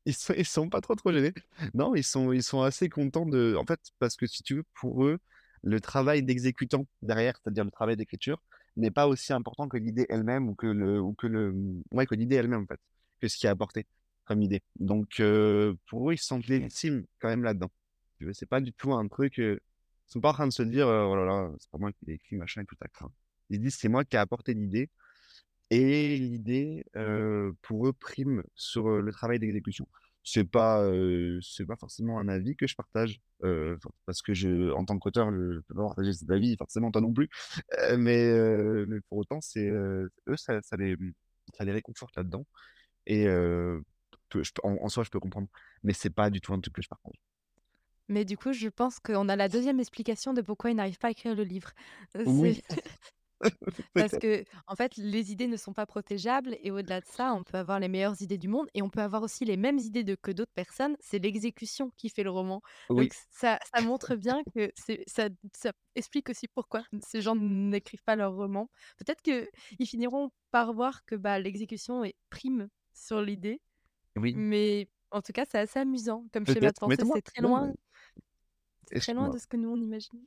[0.09, 1.35] Ils sont ils sont pas trop, trop gênés.
[1.75, 4.65] Non, ils sont ils sont assez contents de en fait, parce que si tu veux,
[4.81, 5.19] pour eux,
[5.63, 8.43] le travail d'exécutant derrière, c'est-à-dire le travail d'écriture,
[8.77, 11.55] n'est pas aussi important que l'idée elle-même ou que le ou que le,
[11.93, 12.81] ouais, que l'idée elle-même, en fait,
[13.21, 13.87] que ce qui est apporté
[14.25, 14.63] comme idée.
[14.81, 17.71] Donc heu, pour eux, ils se sentent légitimes quand même là-dedans.
[18.33, 19.61] C'est pas du tout un truc, heu,
[20.09, 22.07] ils sont pas en train de se dire, «Oh là là, c'est pas moi qui
[22.07, 23.11] l'ai écrit, machin et tout à crin».
[23.51, 24.89] Ils disent: «C'est moi qui ai apporté l'idée»
[25.71, 26.85] et l'idée,
[27.63, 29.87] pour eux prime sur, le travail d'exécution.
[30.25, 30.89] c'est pas,
[31.43, 33.21] c'est pas forcément un avis que je partage,
[34.07, 37.13] parce que je en tant qu'auteur, je peux pas partager cet avis, forcément toi non
[37.13, 37.29] plus,
[37.99, 38.33] mais
[38.87, 40.97] mais pour autant, c'est, eux, ça ça les,
[41.57, 42.47] ça les réconforte là-dedans
[43.07, 45.49] et je en en soi, je peux comprendre,
[45.83, 47.21] mais c'est pas du tout un truc que je partage.
[48.09, 51.09] Mais du coup, je pense qu'on a la deuxième explication de pourquoi il n'arrive pas
[51.09, 51.71] à écrire le livre.
[52.15, 52.63] Oui.
[53.97, 57.45] Parce que, en fait, les idées ne sont pas protégeables et au-delà de ça, on
[57.45, 60.05] peut avoir les meilleures idées du monde et on peut avoir aussi les mêmes idées
[60.05, 60.97] de que d'autres personnes.
[61.01, 62.61] C'est l'exécution qui fait le roman.
[62.89, 63.11] Oui.
[63.11, 68.03] Donc ça ça montre bien que c'est ça ça explique aussi pourquoi ces gens n'écrivent
[68.05, 68.71] pas leurs romans.
[68.99, 73.61] Peut-être qu'ils finiront par voir que, bah, l'exécution est prime sur l'idée,
[74.17, 77.05] Oui, mais en tout cas, c'est assez amusant comme schéma de pensée.
[77.05, 77.75] C'est très non, loin mais
[78.87, 80.27] c'est très loin de ce que nous on imagine.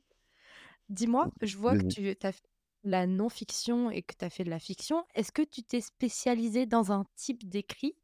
[0.88, 2.42] Dis-moi, je vois que tu as fait
[2.84, 5.04] la non-fiction et que tu as fait de la fiction.
[5.14, 7.96] Est-ce que tu t'es spécialisé dans un type d'écrit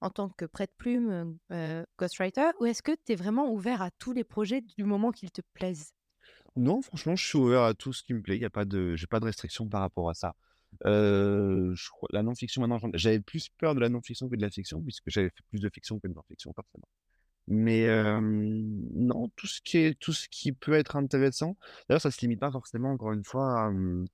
[0.00, 4.12] en tant que prête-plume, heu, ghostwriter ou est-ce que tu es vraiment ouvert à tous
[4.12, 5.92] les projets du moment qu'ils te plaisent?
[6.56, 8.36] Non, franchement, je suis ouvert à tout ce qui me plaît.
[8.36, 10.34] Il y a pas de j'ai pas de restriction par rapport à ça.
[11.90, 15.08] Crois la non-fiction maintenant, j'avais plus peur de la non-fiction que de la fiction, puisque
[15.10, 16.88] j'avais fait plus de fiction que de non-fiction, forcément.
[17.48, 17.86] Mais,
[18.20, 21.56] non, tout ce qui est tout ce qui peut être intéressant
[21.88, 24.06] d'ailleurs, ça se limite pas forcément, encore une fois, à, mmh,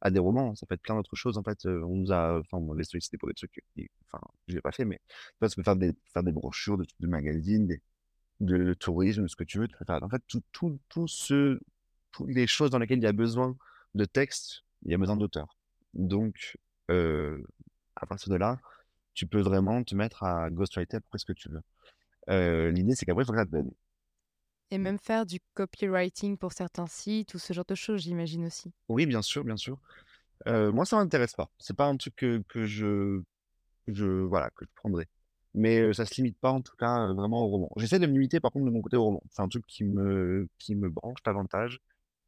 [0.00, 0.54] à des romans.
[0.56, 3.18] Ça peut être plein d'autres choses, en fait, on nous a enfin, on m'a sollicité
[3.18, 5.00] pour des trucs qui enfin, je l'ai pas fait, mais
[5.42, 7.80] tu peux faire des faire des brochures de de magazines, des
[8.40, 9.68] de tourisme, ce que tu veux.
[9.88, 11.60] En fait, tout tout tout ce
[12.12, 13.56] toutes les choses dans lesquelles il y a besoin
[13.94, 15.56] de texte, il y a besoin d'auteur.
[15.94, 16.56] Donc,
[16.88, 18.58] à partir de là,
[19.14, 21.62] tu peux vraiment te mettre à ghostwriter près ce que tu veux.
[22.28, 23.70] Heu, l'idée, c'est qu'après, il faut que ça te plaise.
[24.72, 28.72] Et même faire du copywriting pour certains sites ou ce genre de choses, j'imagine aussi?
[28.88, 29.78] Oui, bien sûr, bien sûr.
[30.48, 31.50] Heu, moi, ça m'intéresse pas.
[31.58, 33.22] C'est pas un truc que que je
[33.88, 35.08] je voilà, que je prendrais.
[35.54, 37.70] Mais, heu, ça se limite pas en tout cas, heu, vraiment au roman.
[37.78, 39.22] J'essaie de me limiter par contre de mon côté au roman.
[39.30, 41.80] C'est un truc qui me qui me branche davantage,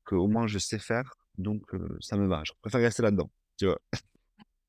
[0.04, 1.62] qu'au moins je sais faire, donc,
[2.00, 2.42] ça me va.
[2.44, 3.80] Je préfère rester là-dedans, tu vois?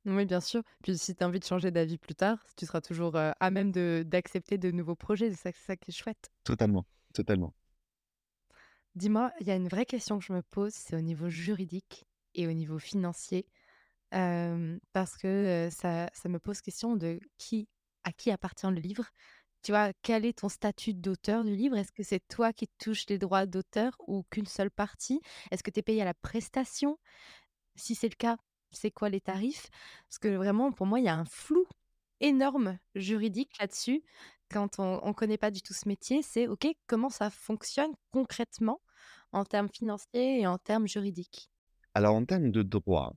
[0.05, 0.63] Oui, bien sûr.
[0.83, 3.71] Puis si tu as envie de changer d'avis plus tard, tu seras toujours, à même
[3.71, 5.29] de d'accepter de nouveaux projets.
[5.31, 6.29] C'est ça c'est ça qui est chouette.
[6.43, 7.53] Totalement, totalement.
[8.95, 12.05] Dis-moi, il y a une vraie question que je me pose, c'est au niveau juridique
[12.35, 13.47] et au niveau financier.
[14.11, 17.67] Parce que, ça ça me pose question de qui
[18.03, 19.05] à qui appartient le livre.
[19.63, 21.77] Tu vois, quel est ton statut d'auteur du livre?
[21.77, 25.21] Est-ce que c'est toi qui touches les droits d'auteur ou qu'une seule partie?
[25.51, 26.99] Est-ce que tu es payé à la prestation?
[27.75, 28.37] Si c'est le cas,
[28.73, 29.69] c'est quoi les tarifs?
[30.09, 31.65] Parce que vraiment, pour moi, il y a un flou
[32.19, 34.03] énorme juridique là-dessus.
[34.51, 38.81] Quand on ne connaît pas du tout ce métier, c'est OK, comment ça fonctionne concrètement
[39.31, 41.49] en termes financiers et en termes juridiques?
[41.95, 43.15] Alors en termes de droit,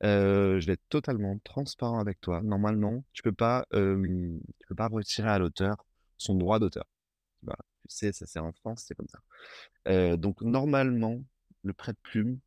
[0.00, 2.40] je vais être totalement transparent avec toi.
[2.42, 5.76] Normalement, tu peux pas, hem, tu peux pas retirer à l'auteur
[6.18, 6.84] son droit d'auteur.
[7.42, 10.16] Voilà, tu sais, ça c'est en France, c'est comme ça.
[10.16, 11.20] Donc normalement,
[11.62, 12.38] le prête-plume,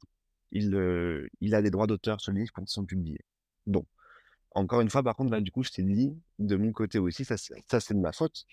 [0.53, 3.21] il, heu, il a des droits d'auteur sur les livres quand ils sont publiés.
[3.67, 3.85] Bon,
[4.55, 7.37] encore une fois, par contre, du coup, je t'ai dit, de mon côté aussi, ça
[7.37, 8.45] c'est de ma faute,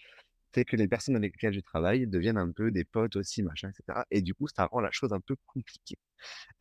[0.55, 3.71] c'est que les personnes avec lesquelles je travaille deviennent un peu des potes aussi, machin
[3.71, 5.97] et cetera et du coup, ça rend la chose un peu compliquée.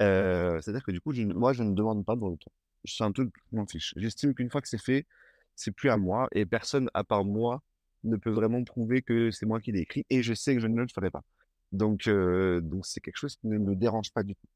[0.02, 2.52] Heu, c'est-à-dire que du coup, je moi, je ne demande pas de retour.
[2.86, 3.94] C'est un truc, je m'en fiche.
[3.98, 5.06] J'estime qu'une fois que c'est fait,
[5.56, 7.62] c'est plus à moi et personne à part moi
[8.04, 10.68] ne peut vraiment prouver que c'est moi qui l'ai écrit et je sais que je
[10.68, 11.24] ne le ferai pas.
[11.72, 14.48] Donc donc c'est quelque chose qui ne me dérange pas du tout.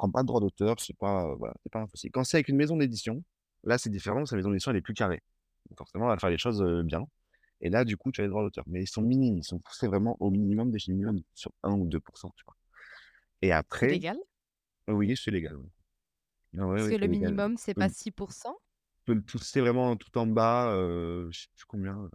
[0.00, 2.10] Prends pas de droit d'auteur, c'est pas, voilà, c'est pas souci.
[2.10, 3.22] Quand c'est avec une maison d'édition,
[3.64, 5.22] là, c'est différent, la maison d'édition, elle est plus carrée.
[5.68, 7.06] Donc forcément, elle va faire les choses, bien
[7.60, 8.64] et là, du coup, tu as les droits d'auteur.
[8.66, 11.86] Mais ils sont minimes, ils sont poussés vraiment au minimum des minimums sur 1 ou
[11.86, 12.56] 2 tu vois?
[13.42, 14.16] Et C'est après légal?
[14.88, 15.68] oui, c'est légal, oui.
[16.56, 17.32] Ah ouais, Parce ouais, que c'est le légal.
[17.32, 21.48] minimum, c'est pas le 6 tu peux le pousser vraiment tout en bas, je sais
[21.54, 22.08] plus combien,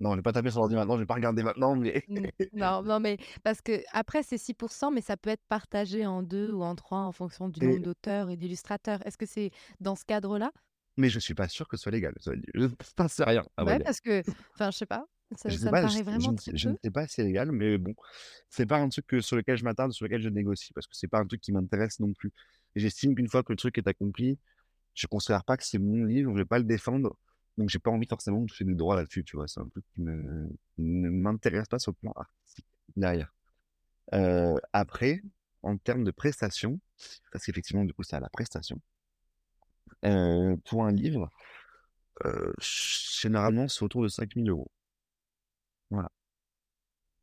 [0.00, 2.04] non, je vais pas taper sur l'ordi maintenant, je vais pas regarder maintenant, mais
[2.52, 6.52] non, non, mais parce que après c'est 6% mais ça peut être partagé en 2
[6.52, 9.04] ou en 3 en fonction du nombre d'auteurs et d'illustrateurs.
[9.06, 10.52] Est-ce que c'est dans ce cadre-là?
[10.96, 12.14] mais je suis pas sûr que ce soit légal.
[12.24, 12.30] Je
[12.98, 14.22] n'en sais rien, à Ouais, parce que
[14.54, 16.38] enfin, je sais pas, Je ça sais ça me pas, je paraît je vraiment ne
[16.38, 17.94] sais je ne sais pas si c'est légal, mais bon,
[18.48, 20.96] c'est pas un truc que sur lequel je m'attarde, sur lequel je négocie, parce que
[20.96, 22.32] c'est pas un truc qui m'intéresse non plus.
[22.74, 24.38] J'estime qu'une fois que le truc est accompli,
[24.94, 27.16] je considère pas que c'est mon livre, je vais pas le défendre,
[27.56, 29.48] donc j'ai pas envie forcément de toucher des droits là-dessus, tu vois?
[29.48, 32.66] C'est un truc qui me ne m'intéresse pas sur le plan artistique,
[32.96, 33.32] derrière.
[34.72, 35.22] Après,
[35.62, 36.78] en termes de prestations,
[37.32, 38.80] parce qu'effectivement, du coup, c'est à la prestation,
[40.64, 41.30] pour un livre,
[42.60, 44.66] généralement, c'est autour de 5 000 €.
[45.90, 46.10] Voilà.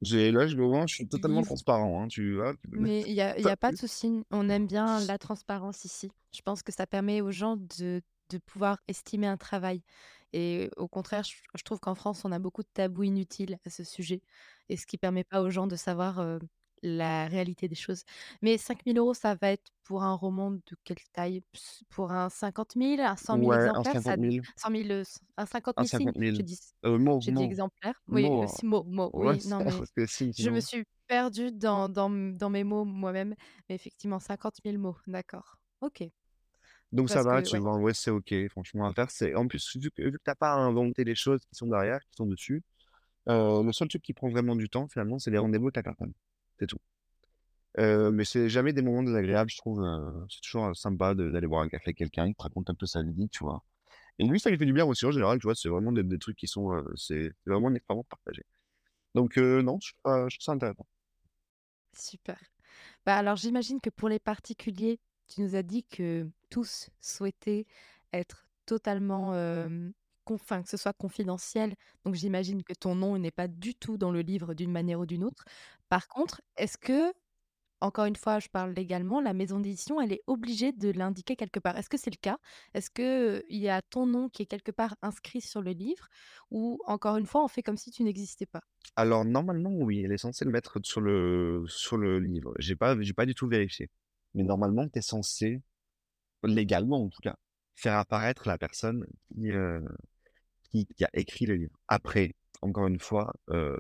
[0.02, 1.48] Là, je vraiment, je suis totalement Livre?
[1.48, 2.54] transparent, hein, tu vois?
[2.74, 6.12] mais il y a y a pas de souci, on aime bien la transparence ici.
[6.36, 9.84] Je pense que ça permet aux gens de de pouvoir estimer un travail
[10.34, 13.84] Et au contraire, je trouve qu'en France, on a beaucoup de tabous inutiles à ce
[13.84, 14.22] sujet
[14.70, 16.20] et ce qui permet pas aux gens de savoir,
[16.82, 18.04] la réalité des choses.
[18.42, 21.42] Mais 5 000 €, ça va être pour un roman de quelle taille?
[21.90, 24.00] pour un 50 000, un 100 000 Ouais, un exemplaires?
[24.00, 24.46] Ça 50 000.
[24.58, 25.04] 100 000, heu,
[25.38, 26.12] un 50 Un 000 signes?
[26.12, 26.38] 50 000.
[26.38, 26.60] J'ai dit
[26.98, 28.02] mots, j'ai dit exemplaires?
[28.08, 28.48] Oui, heu, hein.
[28.48, 31.52] si mots, mots, Ouais, oui, non, mais parce que signes, je me sinon suis perdue
[31.52, 33.36] dans dans m dans mes mots moi-même,
[33.70, 35.58] mais effectivement 50 000 mots, d'accord.
[35.82, 36.04] OK.
[36.94, 37.60] Donc ça va, que tu ouais.
[37.60, 37.78] vois?
[37.78, 40.58] Ouais, c'est OK, franchement à faire, c'est en plus, vu que tu as pas à
[40.58, 42.64] inventer les choses qui sont derrière, qui sont dessus,
[43.28, 46.14] le seul truc qui prend vraiment du temps finalement, c'est les rendez-vous avec la personne.
[46.60, 46.80] C'est tout.
[47.80, 49.84] Heu, mais c'est jamais des moments désagréables, je trouve,
[50.30, 52.86] c'est toujours, sympa de d'aller boire un café avec quelqu'un, qui te raconte un peu
[52.86, 53.64] sa vie, tu vois?
[54.20, 55.56] Et lui, ça lui fait du bien aussi en général, tu vois?
[55.56, 58.46] C'est vraiment des des trucs qui sont, c'est vraiment une expérience partagée.
[59.16, 60.88] Donc non, je trouve ça je trouve ça intéressant.
[61.98, 62.40] Super.
[63.06, 67.66] Bah, alors j'imagine que pour les particuliers, tu nous as dit que tous souhaitaient
[68.14, 69.34] être totalement,
[70.26, 73.98] con enfin, que ce soit confidentiel, donc j'imagine que ton nom n'est pas du tout
[73.98, 75.44] dans le livre d'une manière ou d'une autre.
[75.90, 77.14] Par contre, est-ce que,
[77.82, 81.60] encore une fois, je parle légalement, la maison d'édition, elle est obligée de l'indiquer quelque
[81.60, 81.78] part?
[81.78, 82.38] Est-ce que c'est le cas?
[82.74, 85.72] Est-ce que, heu, il y a ton nom qui est quelque part inscrit sur le
[85.72, 86.08] livre?
[86.52, 88.62] Ou encore une fois, on fait comme si tu n'existais pas?
[88.96, 92.54] Alors normalement, oui, elle est censée le mettre sur le sur le livre.
[92.60, 93.90] J'ai pas j'ai pas du tout vérifié.
[94.36, 95.62] Mais normalement, tu es censé,
[96.48, 97.36] légalement en tout cas,
[97.76, 99.06] faire apparaître la personne
[100.72, 101.76] qui, qui a écrit le livre.
[101.88, 103.78] Après, encore une fois, heu,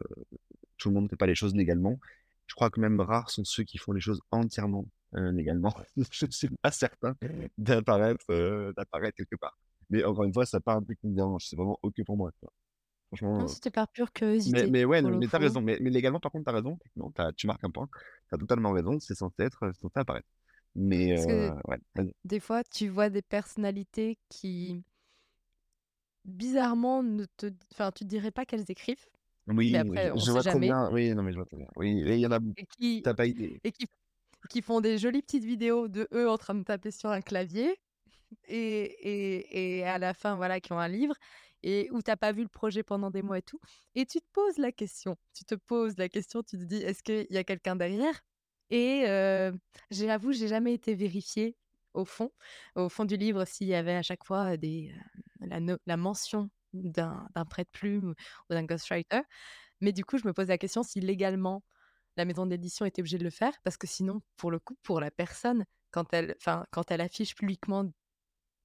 [0.78, 2.00] tout le monde ne fait pas les choses légalement.
[2.48, 5.74] Je crois que même rares sont ceux qui font les choses entièrement, heu, légalement.
[6.12, 7.16] Je ne suis pas certain
[7.58, 9.58] d'apparaître, quelque part.
[9.90, 12.18] Mais encore une fois, ça pas un truc qui me dérange, c'est vraiment OK pour
[12.18, 12.32] moi?
[13.36, 14.12] Non, Franchement, heu c'était par pure
[14.46, 15.40] mais curiosité, mais ouais, non, le mais tu as coup.
[15.40, 17.88] raison, mais mais légalement par contre, tu as raison, effectivement, tu marques un point.
[18.30, 20.28] Tu as totalement raison, c'est censé être, censé apparaître.
[20.76, 22.14] Mais Parce que, heu, ouais, vas-y.
[22.26, 24.84] des fois, tu vois des personnalités qui
[26.26, 29.06] bizarrement ne te enfin, tu te dirais pas qu'elles écrivent,
[29.48, 31.46] Oui, je après, on je sait vois trop jamais bien, oui, non, mais je vois
[31.46, 31.68] très bien.
[31.76, 33.62] Oui il y en a et qui as pas idée.
[33.64, 33.88] et qui
[34.50, 37.78] qui font des jolies petites vidéos de eux en train de taper sur un clavier
[38.48, 41.16] et et et à la fin, voilà, qui ont un livre
[41.64, 43.60] et où tu as pas vu le projet pendant des mois et tout
[43.96, 45.18] et tu te poses la question.
[45.36, 48.22] Tu te poses la question, tu te dis: «Est-ce qu'il y a quelqu'un derrière?»
[48.74, 49.52] Et
[49.92, 51.58] j'avoue, j'ai jamais été vérifier
[51.94, 52.32] au fond
[52.76, 54.56] au fond du livre s'il y avait à chaque fois,
[55.42, 58.16] la mention d'un d'un prête-plume
[58.50, 59.22] ou d'un ghostwriter.
[59.82, 61.64] Mais du coup, je me pose la question si légalement,
[62.18, 65.02] la maison d'édition était obligée de le faire parce que sinon, pour le coup, pour
[65.02, 66.36] la personne, quand elle
[66.72, 67.86] quand elle affiche publiquement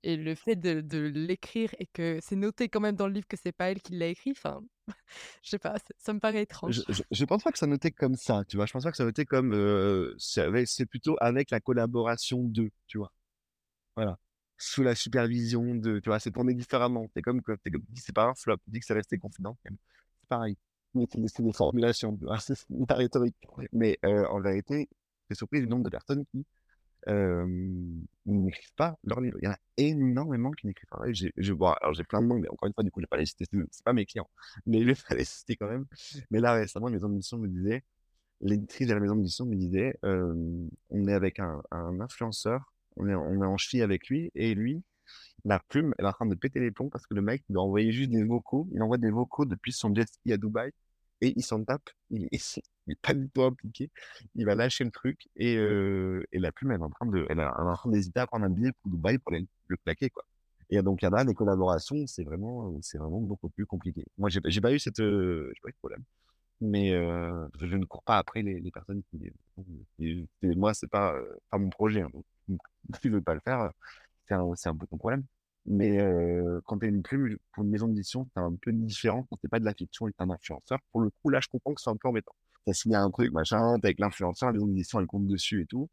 [0.02, 3.26] et le fait de de l'écrire et que c'est noté quand même dans le livre
[3.28, 4.62] que c'est pas elle qui l'a écrit, enfin,
[5.42, 6.82] je sais pas, ça ça me paraît étrange.
[6.88, 8.66] je je pense pas que ça notait comme ça, tu vois?
[8.66, 9.52] Je pense pas que ça notait comme,
[10.18, 13.12] c'est c'est plutôt avec la collaboration de, tu vois?
[13.96, 14.18] Voilà.
[14.58, 16.20] Sous la supervision de, tu vois?
[16.20, 17.08] C'est tourné différemment.
[17.14, 19.74] C'est comme que c'est comme c'est pas un flop, dis que c'est resté confidentiel.
[20.22, 20.56] C'est pareil.
[20.94, 22.18] C'est des c'est formulations?
[22.40, 22.56] C'est
[22.88, 23.36] la rhétorique.
[23.72, 24.88] Mais en vérité,
[25.30, 26.44] es surpris du nombre de personnes qui,
[27.06, 29.38] hem, n'écrivent pas leurs livres.
[29.40, 31.02] Il y en a énormément qui n'écrivent pas.
[31.12, 33.04] J'ai je bon, alors j'ai plein de noms, mais encore une fois, du coup, je
[33.04, 34.28] vais pas les citer, c'est pas mes clients.
[34.66, 35.86] Mais je vais les citer quand même.
[36.30, 37.84] Mais là, récemment, une maison d'édition me disait
[38.40, 41.62] l'éditrice de la maison d'édition me disait, «On est avec un
[42.00, 44.82] influenceur, on est on est en cheville avec lui et lui,
[45.44, 47.58] la plume, elle est en train de péter les plombs parce que le mec, a
[47.58, 50.72] envoyé juste des vocaux, il envoie des vocaux depuis son jet ski à Dubaï
[51.20, 53.90] et il s'en tape, il est il est pas du tout impliqué.
[54.34, 57.40] Il va lâcher le truc et et la plume, elle est en train de elle
[57.40, 60.24] est en train d'hésiter à prendre un billet pour Dubaï pour aller le claquer, quoi.
[60.70, 64.04] Et donc il y en a, les collaborations, c'est vraiment, c'est vraiment beaucoup plus compliqué.
[64.18, 66.04] Moi, j'ai j'ai pas eu cette, j'ai pas eu de problème.
[66.60, 69.32] Mais je ne cours pas après les les personnes qui,
[70.00, 71.14] et et moi, c'est pas,
[71.50, 72.10] pas mon projet, hein,
[72.48, 72.60] donc
[72.94, 73.70] si tu veux pas le faire,
[74.28, 75.24] c'est un c'est un peu ton problème.
[75.70, 75.98] Mais
[76.64, 79.48] quand tu es une plume, pour une maison d'édition, c'est un peu différent quand c'est
[79.50, 80.78] pas de la fiction et que tu es un influenceur.
[80.92, 82.34] Pour le coup, là, je comprends que c'est un peu embêtant.
[82.64, 85.26] Tu as signé un truc, machin, tu es avec l'influenceur, la maison d'édition, elle compte
[85.26, 85.88] dessus et tout.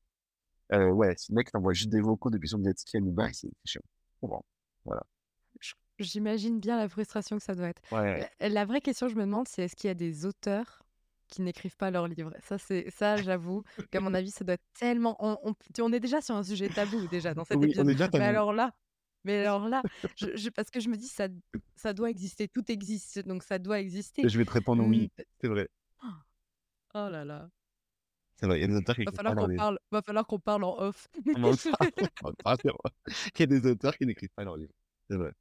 [0.72, 3.72] Ouais, si le mec t'envoie juste des vocaux depuis son jet à Dubaï, c'est c'est
[3.72, 3.82] chiant.
[4.16, 4.46] Je comprends.
[4.86, 5.04] Voilà.
[6.00, 7.82] J'imagine bien la frustration que ça doit être.
[7.92, 10.84] Ouais, la vraie question, je me demande, c'est est-ce qu'il y a des auteurs
[11.30, 12.34] qui n'écrivent pas leurs livres?
[12.42, 16.00] Ça, c'est ça, j'avoue qu'à mon avis, ça doit être tellement on on on est
[16.02, 17.90] déjà sur un sujet tabou, déjà, dans cet Oui, on épisode.
[17.90, 18.24] est déjà Mais tabou.
[18.26, 18.74] alors là
[19.26, 21.28] mais alors là, je je parce que je me dis: «Ça
[21.78, 24.24] ça doit exister, tout existe, donc ça doit exister».
[24.24, 25.10] Et je vais te répondre Mmh, oui,
[25.40, 25.70] c'est vrai.
[26.96, 27.50] oh là là,
[28.38, 29.66] C'est vrai, il y a des auteurs qui va falloir qu'on livres.
[29.66, 31.08] parle va falloir qu'on parle en off.
[31.44, 31.56] On.
[33.36, 34.74] Il y a des auteurs qui n'écrivent pas leurs livres.
[35.10, 35.34] C'est vrai.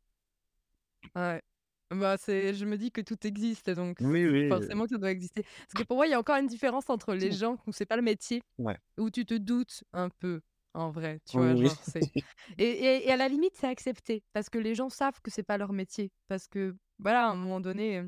[1.17, 1.43] Ouais.
[1.91, 4.99] Bah, c'est je me dis que tout existe, donc Oui, oui, heu, forcément que ça
[4.99, 5.43] doit exister.
[5.45, 7.87] Parce que pour moi, il y a encore une différence entre les gens où c'est
[7.87, 8.79] pas le métier, Ouais.
[8.99, 10.41] où tu te doutes un peu.
[10.75, 11.77] En vrai, tu vois, genre
[12.59, 15.57] et et à la limite, c'est accepté parce que les gens savent que c'est pas
[15.59, 16.11] leur métier.
[16.29, 18.03] Parce que, voilà, à un moment donné,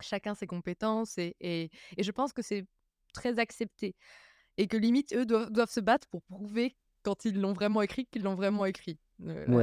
[0.00, 2.66] chacun ses compétences et et et je pense que c'est
[3.12, 3.94] très accepté
[4.56, 8.06] et que limite, eux doivent doivent se battre pour prouver quand ils l'ont vraiment écrit,
[8.06, 8.98] qu'ils l'ont vraiment écrit.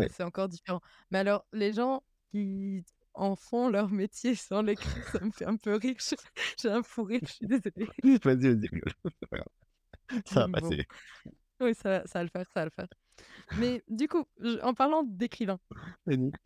[0.10, 0.82] c'est encore différent.
[1.10, 5.58] Mais alors, les gens qui en font leur métier sans l'écrire, ça me fait un
[5.58, 5.96] peu rire.
[6.62, 7.88] J'ai un fou rire, je suis désolée.
[8.04, 8.70] Vas-y, vas-y,
[10.26, 10.86] Ça va passer.
[11.62, 12.88] Oui, ça, ça va le faire, ça va le faire.
[13.58, 14.26] Mais du coup,
[14.64, 15.60] en parlant d'écrivain,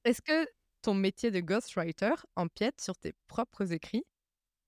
[0.03, 0.47] est-ce que
[0.81, 4.03] ton métier de ghostwriter empiète sur tes propres écrits?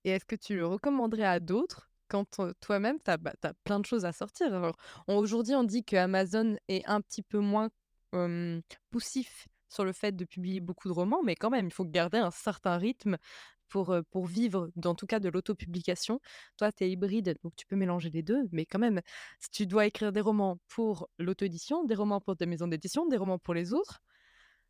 [0.03, 3.33] Et est-ce que tu le recommanderais à d'autres quand toi-même, tu as, bah,
[3.65, 4.71] plein de choses à sortir?
[5.07, 7.69] Aujourd'hui, on dit que Amazon est un petit peu moins
[8.89, 12.19] poussif sur le fait de publier beaucoup de romans, mais quand même, il faut garder
[12.19, 13.17] un certain rythme
[13.69, 16.19] pour, pour vivre, en tout cas, de l'autopublication.
[16.57, 19.01] Toi, tu es hybride, donc tu peux mélanger les deux, mais quand même,
[19.39, 23.17] si tu dois écrire des romans pour l'auto-édition, des romans pour des maisons d'édition, des
[23.17, 24.01] romans pour les autres,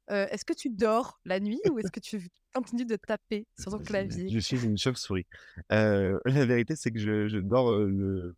[0.09, 3.79] est-ce que tu dors la nuit ou est-ce que tu continues de taper sur ton
[3.79, 4.29] clavier?
[4.29, 5.27] Je suis une chauve-souris.
[5.69, 8.35] la vérité, c'est que je, je dors le...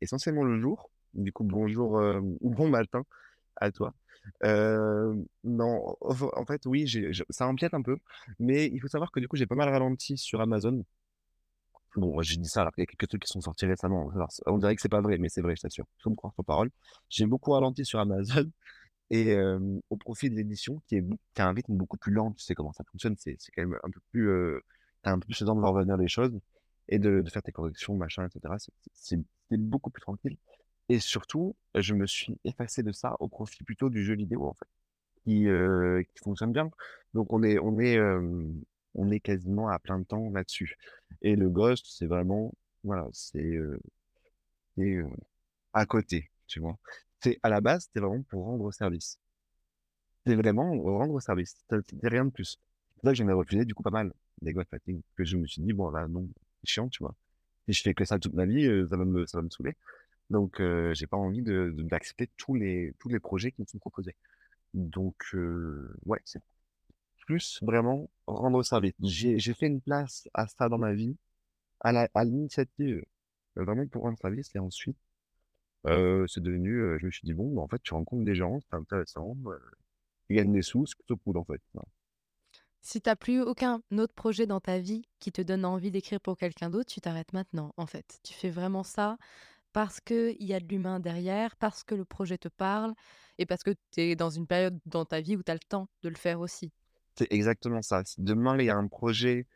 [0.00, 0.90] essentiellement le jour.
[1.14, 2.00] Du coup, bonjour
[2.40, 3.02] ou bon matin
[3.56, 3.94] à toi.
[4.42, 6.86] Non, en fait, oui,
[7.30, 7.98] ça empiète un peu,
[8.38, 10.84] mais il faut savoir que du coup, j'ai pas mal ralenti sur Amazon.
[11.96, 14.10] Bon, j'ai dit ça qu'il y a quelques trucs qui sont sortis récemment.
[14.46, 15.86] on dirait que c'est pas vrai, mais c'est vrai, je t'assure.
[15.98, 16.70] Il faut me croire sur parole.
[17.08, 18.48] J'ai beaucoup ralenti sur Amazon
[19.10, 19.36] et
[19.90, 21.04] au profit de l'édition qui, est,
[21.34, 22.32] qui a un rythme beaucoup plus lent.
[22.32, 24.30] Tu sais comment ça fonctionne, c'est quand même un peu plus.
[25.02, 26.38] t'as un peu plus le temps de voir venir les choses
[26.88, 28.54] et de, de faire tes corrections, machin, etc.
[28.94, 29.18] C'est
[29.50, 30.36] beaucoup plus tranquille.
[30.90, 34.54] Et surtout, je me suis effacé de ça au profit plutôt du jeu vidéo, en
[34.54, 34.68] fait,
[35.24, 35.46] qui,
[36.14, 36.70] qui fonctionne bien.
[37.14, 37.98] Donc on est, on est,
[38.94, 40.76] on est quasiment à plein de temps là-dessus.
[41.22, 42.52] Et le Ghost, c'est vraiment,
[42.84, 43.58] voilà, c'est
[45.72, 46.78] à côté, tu vois.
[47.22, 49.18] C'est à la base, c'était vraiment pour rendre service.
[50.26, 51.56] C'est vraiment rendre service.
[51.70, 52.58] C'était rien de plus.
[52.96, 54.12] C'est ça que j'en ai refusé du coup pas mal
[54.42, 54.70] des Ghost
[55.16, 56.28] que je me suis dit bon là non,
[56.62, 57.14] c'est chiant, tu vois.
[57.68, 59.76] Si je fais que ça toute ma vie, ça va me, ça va me saouler.
[60.30, 60.62] Donc,
[60.92, 64.14] j'ai pas envie de, d'accepter tous les, tous les projets qui me sont proposés.
[64.74, 65.36] Donc,
[66.06, 66.42] ouais, c'est
[67.26, 68.94] plus vraiment rendre service.
[69.00, 71.16] J'ai, j'ai fait une place à ça dans ma vie,
[71.80, 73.04] à, la, à l'initiative,
[73.56, 74.54] vraiment pour rendre service.
[74.54, 74.96] Et ensuite,
[75.84, 78.76] c'est devenu, je me suis dit, bon, bah, en fait, tu rencontres des gens, c'est
[78.76, 79.36] intéressant,
[80.28, 81.60] tu gagnes des sous, c'est plutôt cool, en fait.
[82.82, 86.20] Si tu n'as plus aucun autre projet dans ta vie qui te donne envie d'écrire
[86.20, 88.20] pour quelqu'un d'autre, tu t'arrêtes maintenant, en fait.
[88.22, 89.18] Tu fais vraiment ça
[89.72, 92.94] parce qu'il y a de l'humain derrière, parce que le projet te parle
[93.38, 95.60] et parce que tu es dans une période dans ta vie où tu as le
[95.60, 96.72] temps de le faire aussi.
[97.16, 98.02] C'est exactement ça.
[98.18, 99.46] Demain, il y a un projet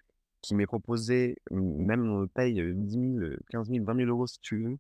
[0.43, 4.39] qui m'est proposé, même on me paye 10 000, 15 000, 20 000 euros si
[4.41, 4.79] tu veux,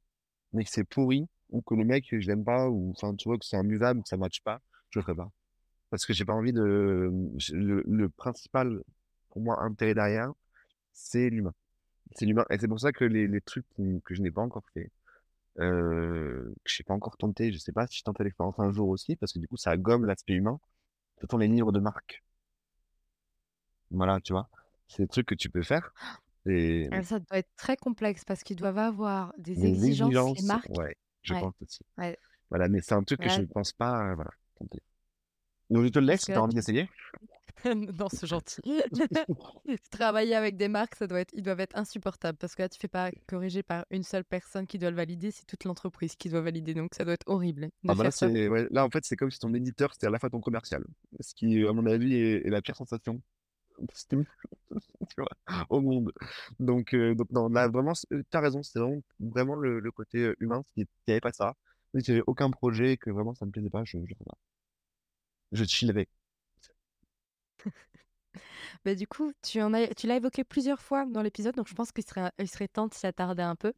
[0.52, 3.38] mais que c'est pourri, ou que le mec, je l'aime pas, ou enfin, tu vois,
[3.38, 4.60] que c'est imbuvable, que ça ne matche pas,
[4.90, 5.30] je le ferai pas.
[5.90, 7.10] Parce que j'ai pas envie de.
[7.52, 8.82] Le, principal,
[9.30, 10.32] pour moi, intérêt derrière,
[10.92, 11.54] c'est l'humain.
[12.16, 12.44] C'est l'humain.
[12.50, 14.90] Et c'est pour ça que les trucs que je n'ai pas encore fait,
[15.58, 17.52] euh, que je n'ai pas encore tenté.
[17.52, 19.76] Je sais pas si je tenterai l'expérience un jour aussi, parce que du coup, ça
[19.76, 20.58] gomme l'aspect humain.
[21.20, 22.22] Ce sont les livres de marque.
[23.90, 24.48] Voilà, tu vois?
[24.88, 25.92] C'est des trucs que tu peux faire.
[26.46, 26.88] Et...
[26.92, 30.76] Ah, ça doit être très complexe parce qu'ils doivent avoir des exigences, les marques.
[30.76, 31.80] Ouais, je pense aussi.
[32.50, 34.82] Voilà, mais c'est un truc que je ne pense pas voilà, tenter.
[35.70, 36.88] Donc je te le laisse, tu as envie d'essayer?
[37.64, 38.60] Non, c'est gentil.
[39.90, 42.78] Travailler avec des marques, ça doit être, ils doivent être insupportables parce que là, tu
[42.78, 46.28] fais pas corriger par une seule personne qui doit le valider, c'est toute l'entreprise qui
[46.28, 46.74] doit valider.
[46.74, 47.70] Donc, ça doit être horrible.
[47.88, 50.30] Ah bah là, là, en fait, c'est comme si ton éditeur, c'était à la fois
[50.30, 50.84] ton commercial.
[51.20, 53.20] Ce qui, à mon avis, est, la pire sensation
[55.68, 56.12] au monde.
[56.60, 60.36] Donc, euh, donc non, là, vraiment, tu as raison, c'est vraiment, vraiment le, côté euh,
[60.40, 60.62] humain.
[60.74, 61.54] S'il n'y avait pas ça,
[61.94, 64.04] si j'avais aucun projet que vraiment ça me plaisait pas, je ne.
[65.52, 66.08] Je chill avec.
[68.84, 71.74] Bah, du coup, tu en as tu l'as évoqué plusieurs fois dans l'épisode, donc je
[71.74, 73.72] pense qu'il serait il serait temps de s'y attarder un peu.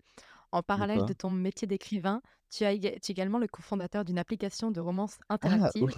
[0.51, 4.71] En parallèle de ton métier d'écrivain, tu as tu es également le cofondateur d'une application
[4.71, 5.91] de romance ah, interactive,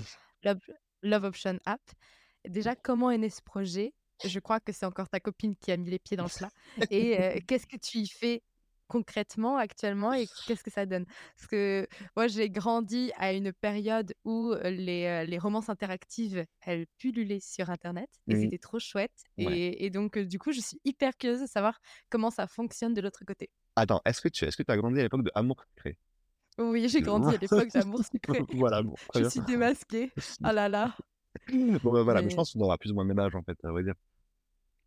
[1.03, 1.81] Love Option App.
[2.49, 3.95] Déjà, comment est né ce projet?
[4.25, 6.51] Je crois que c'est encore ta copine qui a mis les pieds dans le plat
[6.91, 8.43] et qu'est-ce que tu y fais
[8.89, 11.05] concrètement actuellement et qu'est-ce que ça donne?
[11.37, 11.87] Parce que
[12.17, 18.09] moi, j'ai grandi à une période où les, les romances interactives, elles pullulaient sur Internet
[18.27, 18.43] et mmh.
[18.43, 19.25] c'était trop chouette.
[19.37, 21.81] Et, donc, du coup, je suis hyper curieuse de savoir
[22.11, 23.51] comment ça fonctionne de l'autre côté.
[23.77, 25.97] Attends, est-ce que tu est-ce que as grandi à l'époque de Amour Secret
[26.59, 28.43] Oui, j'ai grandi à l'époque d'Amour Secret.
[28.55, 28.95] voilà, bon.
[29.15, 30.11] Je suis démasquée.
[30.43, 30.97] Ah là là.
[31.53, 32.31] Bon, ben voilà, mais...
[32.31, 33.95] je pense qu'on aura plus ou moins le même âge, en fait, à vrai dire.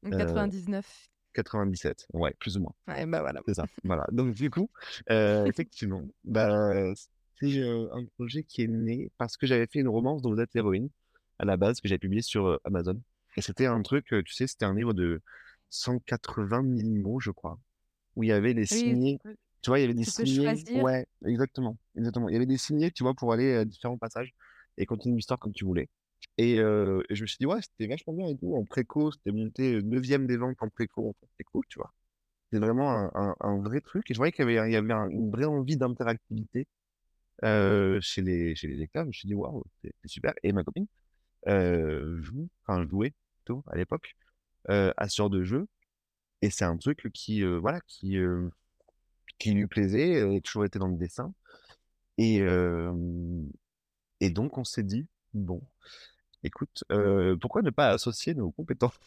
[0.04, 1.11] 99.
[1.34, 2.74] 97, ouais, plus ou moins.
[2.88, 3.42] Ouais, bah voilà.
[3.46, 4.06] C'est ça, voilà.
[4.12, 4.70] Donc, du coup,
[5.10, 6.94] euh, effectivement, bah,
[7.40, 10.54] c'est un projet qui est né parce que j'avais fait une romance dont vous êtes
[10.54, 10.90] l'héroïne
[11.40, 13.00] à la base que j'avais publié sur Amazon.
[13.38, 15.22] Et c'était un truc, tu sais, c'était un livre de
[15.70, 17.60] 180 000 mots, je crois,
[18.16, 19.20] où il y avait des signés.
[19.62, 20.64] Tu vois, il y avait des signés.
[20.76, 22.30] Ouais, exactement, exactement.
[22.30, 24.34] Il y avait des signés, tu vois, pour aller à différents passages
[24.78, 25.90] et continuer l'histoire comme tu voulais.
[26.42, 28.56] Et, je me suis dit, ouais, c'était vachement bien et tout.
[28.56, 31.16] En préco, c'était monté 9 des ventes en préco.
[31.22, 31.94] C'était cool, tu vois.
[32.52, 34.10] C'est vraiment un, vrai truc.
[34.10, 36.68] Et je voyais qu'il y avait, il y avait une vraie envie d'interactivité
[37.44, 39.04] chez, les, chez les lecteurs.
[39.04, 40.34] Je me suis dit, waouh, c'est super.
[40.44, 40.88] Et ma copine
[41.46, 44.16] joue, enfin, jouait plutôt à l'époque
[44.68, 45.68] à ce genre de jeu.
[46.42, 48.18] Et c'est un truc qui, voilà, qui,
[49.38, 50.14] qui lui plaisait.
[50.14, 51.34] Elle a toujours été dans le dessin.
[52.18, 52.42] Et,
[54.22, 55.62] et donc, on s'est dit, bon,
[56.44, 56.84] écoute,
[57.40, 59.00] pourquoi ne pas associer nos compétences?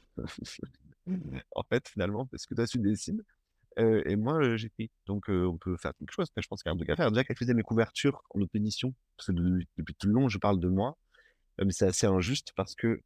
[1.55, 3.23] En fait, finalement, parce que toi, tu dessines
[3.77, 4.91] et moi, j'écris.
[5.07, 6.29] Donc, on peut faire quelque chose.
[6.37, 7.11] je pense qu'il y a un truc à faire.
[7.11, 10.39] Déjà qu'elle faisait mes couvertures en autre édition, parce que depuis tout le long, je
[10.39, 10.97] parle de moi.
[11.59, 13.03] mais c'est assez injuste parce que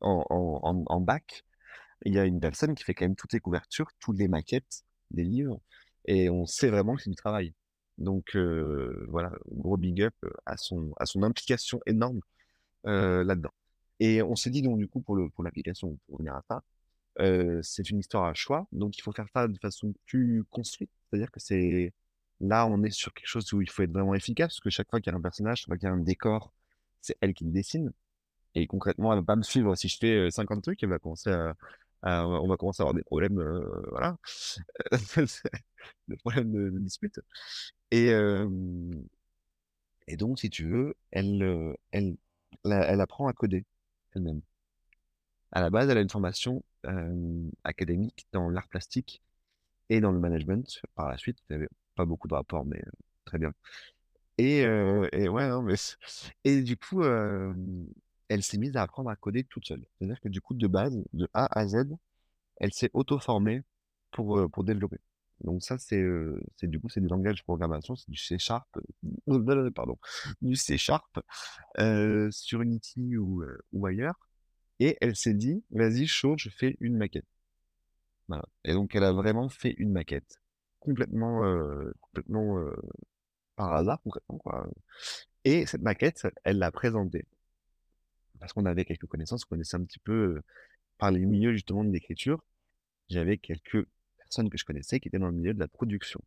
[0.00, 1.44] en, en, en, bac,
[2.04, 4.84] il y a une personne qui fait quand même toutes les couvertures, toutes les maquettes
[5.10, 5.60] des livres,
[6.04, 7.54] et on sait vraiment que c'est du travail.
[7.96, 8.36] Donc
[9.08, 10.14] voilà, gros big up
[10.46, 12.20] à son, à son implication énorme
[12.84, 13.52] là-dedans.
[14.00, 16.62] Et on s'est dit donc du coup pour le pour l'application, revenir à ça,
[17.62, 20.90] c'est une histoire à choix, donc il faut faire ça de façon plus construite.
[21.10, 21.92] C'est-à-dire que c'est
[22.40, 24.90] là on est sur quelque chose où il faut être vraiment efficace, parce que chaque
[24.90, 26.52] fois qu'il y a un personnage, chaque fois qu'il y a un décor,
[27.00, 27.92] c'est elle qui le dessine.
[28.54, 29.74] Et concrètement, elle va pas me suivre.
[29.76, 31.30] Si je fais 50 trucs, elle va commencer
[32.02, 33.40] à, on va commencer à avoir des problèmes,
[33.90, 34.16] voilà,
[36.08, 37.20] des problèmes de, dispute.
[37.90, 38.10] Et,
[40.06, 42.16] et donc, si tu veux, elle, elle,
[42.64, 43.64] elle apprend à coder
[44.14, 44.40] elle-même.
[45.52, 46.62] À la base, elle a une formation
[47.64, 49.22] académique dans l'art plastique
[49.88, 50.82] et dans le management.
[50.94, 52.82] Par la suite, il n'y pas beaucoup de rapports, mais
[53.24, 53.52] très bien.
[54.38, 54.64] Et,
[56.44, 57.02] du coup,
[58.28, 59.84] elle s'est mise à apprendre à coder toute seule.
[59.98, 61.86] C'est-à-dire que du coup, de base, de A à Z,
[62.56, 63.62] elle s'est auto-formée
[64.10, 64.98] pour développer.
[65.42, 66.04] Donc ça, c'est
[66.62, 68.68] du coup, c'est du langage de programmation, c'est du C Sharp,
[69.74, 69.98] pardon,
[70.42, 71.20] du C Sharp
[72.30, 74.18] sur Unity ou, ou ailleurs.
[74.80, 77.26] Et elle s'est dit, vas-y, chaud, je fais une maquette.
[78.28, 78.44] Voilà.
[78.64, 80.40] Et donc, elle a vraiment fait une maquette.
[80.80, 81.40] Complètement,
[82.00, 82.64] complètement
[83.56, 84.68] par hasard, concrètement, quoi.
[85.44, 87.26] Et cette maquette, elle l'a présentée.
[88.38, 90.40] Parce qu'on avait quelques connaissances, on connaissait un petit peu
[90.98, 92.40] par les milieux justement de l'écriture.
[93.08, 93.88] J'avais quelques
[94.28, 96.20] personnes que je connaissais qui étaient dans le milieu de la production.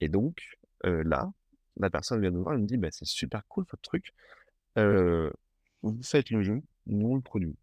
[0.00, 1.30] Et donc, là,
[1.78, 4.14] la personne vient nous voir et me dit, bah, c'est super cool votre truc.
[4.76, 7.56] vous faites le jeu, nous on le produit.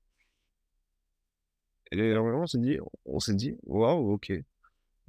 [1.91, 4.31] Et on s'est dit, on s'est dit, waouh, ok.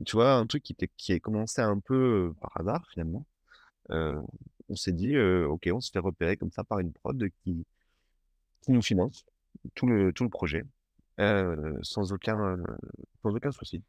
[0.07, 3.27] Tu vois, un truc qui, était, qui a commencé un peu par hasard finalement.
[3.91, 7.67] on s'est dit, ok, on se fait repérer comme ça par une prod qui,
[8.63, 9.25] qui nous finance
[9.75, 10.65] tout le, tout le projet
[11.83, 12.59] sans, aucun,
[13.23, 13.83] sans aucun souci.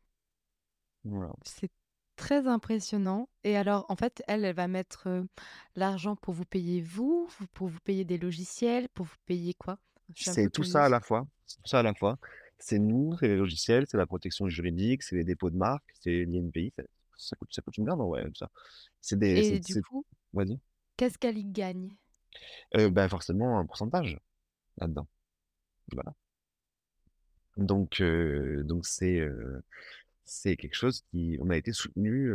[1.43, 1.71] C'est
[2.15, 3.29] très impressionnant.
[3.43, 5.25] Et alors, en fait, elle, elle va mettre
[5.75, 9.79] l'argent pour vous payer vous, pour vous payer des logiciels, pour vous payer quoi?
[10.15, 11.27] C'est tout ça à la fois.
[11.45, 12.17] C'est tout ça à la fois.
[12.57, 16.25] C'est nous, c'est les logiciels, c'est la protection juridique, c'est les dépôts de marque, c'est
[16.25, 16.73] l'INPI.
[16.75, 16.83] Ça,
[17.15, 18.49] ça coûte, ça coûte une blinde, ouais, ça.
[19.01, 19.53] C'est des.
[19.53, 20.05] Et du coup,
[20.97, 21.95] qu'est-ce qu'elle y gagne
[22.73, 24.19] bah, forcément un pourcentage
[24.77, 25.07] là-dedans.
[25.93, 26.13] Voilà.
[27.57, 29.27] Donc, donc c'est
[30.30, 32.32] c'est quelque chose qui on a été soutenu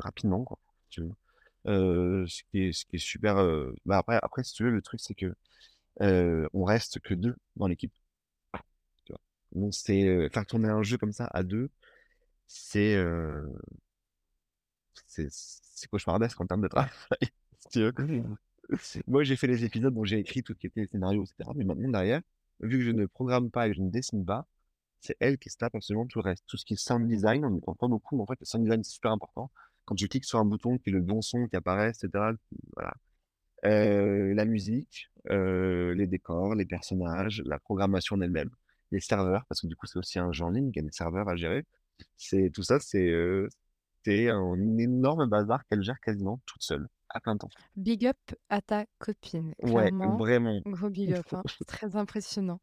[0.00, 0.58] rapidement, quoi,
[0.90, 1.02] tu
[1.66, 3.36] ce qui est ce qui est super,
[3.86, 5.34] bah, après après si tu veux, le truc c'est que,
[6.52, 7.92] on reste que deux dans l'équipe.
[9.52, 11.70] Donc c'est, faire tourner un jeu comme ça à deux,
[12.46, 12.96] c'est,
[15.06, 16.90] c'est c'est cauchemardesque en termes de travail,
[17.60, 17.92] si tu veux.
[19.06, 21.50] Moi, j'ai fait les épisodes dont j'ai écrit tout ce qui était scénario, etc.
[21.54, 22.22] Mais maintenant, derrière,
[22.60, 24.46] vu que je ne programme pas et que je ne dessine pas,
[25.04, 26.44] c'est elle qui se tape absolument tout le reste.
[26.46, 28.46] Tout ce qui est sound design, on ne comprend pas beaucoup, mais en fait, le
[28.46, 29.50] sound design, c'est super important.
[29.84, 32.08] Quand tu cliques sur un bouton, qui est le bon son qui apparaît, etc.
[32.74, 32.94] Voilà.
[33.66, 38.50] Euh, la musique, euh, les décors, les personnages, la programmation en elle-même,
[38.92, 40.82] les serveurs, parce que du coup, c'est aussi un jeu en ligne, il y a
[40.82, 41.64] des serveurs à gérer.
[42.16, 43.48] C'est tout ça, c'est euh,
[44.06, 47.48] un énorme bazar qu'elle gère quasiment toute seule, à plein temps.
[47.76, 49.54] Big up à ta copine.
[49.62, 50.62] Ouais, vraiment.
[50.66, 51.42] Gros big up, hein.
[51.66, 52.60] très impressionnant.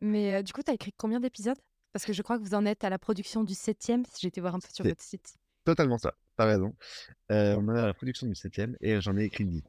[0.00, 1.58] Mais du coup, tu as écrit combien d'épisodes?
[1.92, 4.40] Parce que je crois que vous en êtes à la production du septième, si j'étais
[4.40, 5.36] voir un peu sur votre site.
[5.64, 6.74] totalement ça, t'as raison.
[7.30, 7.34] on
[7.74, 9.62] est à la production du septième et j'en ai écrit 10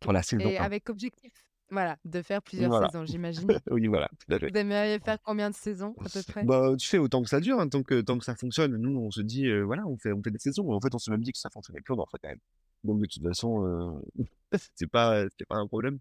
[0.00, 1.32] pour la saison Et avec objectif,
[1.70, 3.48] voilà, de faire plusieurs saisons, j'imagine.
[3.70, 6.44] Oui, voilà, Vous aimeriez faire combien de saisons à peu près?
[6.44, 8.76] Bah, tu fais autant que ça dure, hein, tant que tant que ça fonctionne.
[8.76, 10.70] Nous, on se dit, voilà, on fait on fait des saisons.
[10.72, 12.40] En fait, on s'est même dit que ça fonctionnait plus, on en fait quand même
[12.84, 14.02] Donc de toute façon,
[14.74, 15.98] c'est pas c'est pas un problème.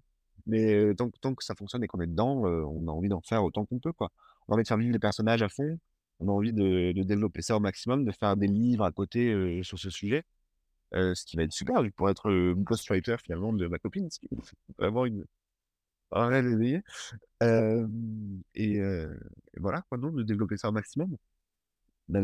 [0.47, 3.43] Mais tant tant que ça fonctionne et qu'on est dedans, on a envie d'en faire
[3.43, 4.11] autant qu'on peut, quoi.
[4.47, 5.77] On a envie de faire vivre les personnages à fond,
[6.19, 9.61] on a envie de de développer ça au maximum, de faire des livres à côté,
[9.63, 10.23] sur ce sujet,
[10.93, 14.27] ce qui va être super, pour être le ghostwriter finalement de ma copine, ce qui
[14.27, 14.37] est
[14.79, 15.25] vraiment une
[16.11, 16.81] un rêve éveillé.
[18.55, 18.81] et
[19.57, 21.17] voilà quoi, donc de développer ça au maximum.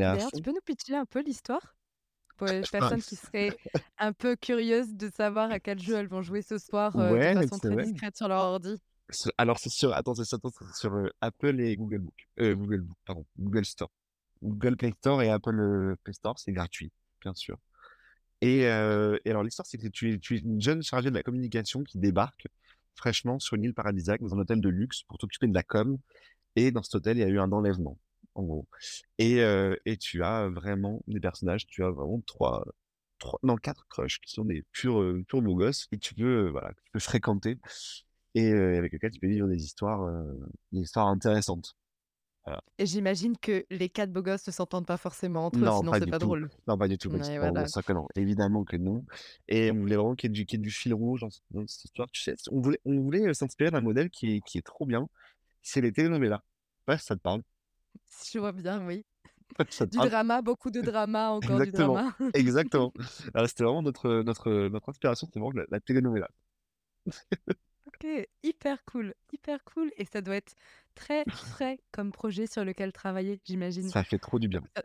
[0.05, 1.76] D'ailleurs, tu peux nous pitcher un peu l'histoire?
[2.38, 3.58] Pour les personnes qui seraient
[3.98, 7.60] un peu curieuses de savoir à quel jeu elles vont jouer ce soir, de façon
[7.60, 8.82] très discrète sur leur ordi.
[9.38, 13.92] alors c'est sur attends, c'est sur, Apple et Google Book, Google Book, pardon, Google Store.
[14.42, 17.58] Google Play Store et Apple, Play Store, c'est gratuit, bien sûr.
[18.42, 21.24] Et et alors l'histoire, c'est que tu es tu es une jeune chargée de la
[21.24, 22.48] communication qui débarque
[22.96, 25.98] fraîchement sur une île paradisiaque dans un hôtel de luxe pour t'occuper de la com
[26.56, 27.98] et dans cet hôtel, il y a eu un enlèvement
[28.36, 28.68] en gros.
[29.18, 29.40] Et,
[29.86, 32.66] et tu as vraiment des personnages, tu as vraiment trois,
[33.20, 36.74] trois non, quatre crushs qui sont des purs, purs beaux gosses et tu peux, voilà,
[36.74, 37.58] tu peux fréquenter
[38.36, 40.10] et avec lesquels tu peux vivre des histoires,
[40.72, 41.76] des histoires intéressantes.
[42.78, 46.10] Et j'imagine que les quatre beaux gosses ne s'entendent pas forcément entre eux, sinon c'est
[46.10, 46.50] pas drôle.
[46.68, 47.10] Non, pas du tout.
[47.24, 48.08] ça non.
[48.16, 49.06] Évidemment que non.
[49.48, 52.10] Et on voulait vraiment qu'il y, ait du, fil rouge dans, cette histoire.
[52.12, 55.08] Tu sais, on voulait, on voulait s'inspirer d'un modèle qui est, qui est trop bien.
[55.62, 56.42] C'est les telenovelas.
[56.86, 57.44] pas ça te parle.
[58.32, 59.06] Je vois bien, oui.
[59.91, 62.16] Du drama, beaucoup de drama, encore du drama.
[62.34, 62.91] Exactement.
[63.46, 66.30] c'était vraiment notre, notre, notre inspiration, c'était vraiment la, la telenovela.
[67.88, 68.08] Ok,
[68.41, 69.91] hyper cool, hyper cool.
[69.98, 70.56] Et ça doit être
[70.96, 73.89] très frais comme projet sur lequel travailler, j'imagine.
[73.89, 74.64] Ça fait trop du bien.
[74.78, 74.82] Euh,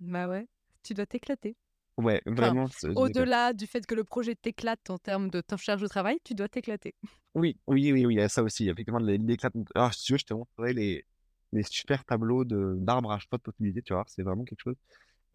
[0.00, 0.46] bah ouais,
[0.82, 1.56] tu dois t'éclater.
[1.96, 2.68] Ouais, vraiment.
[2.94, 6.34] au-delà du fait que le projet t'éclate en termes de ta charge de travail, tu
[6.34, 6.94] dois t'éclater.
[7.34, 8.68] Oui, oui, oui, oui, il y a ça aussi.
[8.68, 9.64] Effectivement, l'éclatement.
[9.74, 11.06] Alors, si tu veux, je te montrerai les,
[11.52, 14.76] les super tableaux d'arbres à choix de possibilités, tu vois, c'est vraiment quelque chose.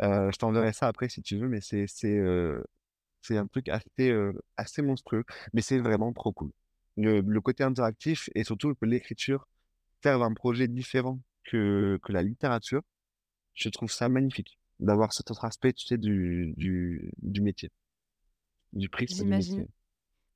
[0.01, 2.63] Euh, je t'enverrai ça après si tu veux, mais c'est c'est euh,
[3.21, 6.51] c'est un truc assez, euh, assez monstrueux, mais c'est vraiment trop cool.
[6.97, 9.47] Le, le côté interactif et surtout que l'écriture,
[10.01, 12.81] faire un projet différent que, que la littérature,
[13.55, 17.71] je trouve ça magnifique d'avoir cet autre aspect, tu sais, du, du, du métier,
[18.73, 19.65] du prisme du métier.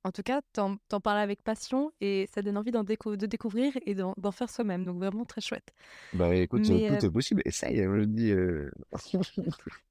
[0.05, 3.73] En tout cas, t'en en parles avec passion et ça donne envie d'en de découvrir
[3.87, 4.85] et d'en faire soi-même.
[4.85, 5.73] Donc vraiment très chouette.
[6.13, 7.41] Bah écoute, tout euh, est possible.
[7.43, 8.29] Essaye, je le dis.
[8.29, 8.69] Euh...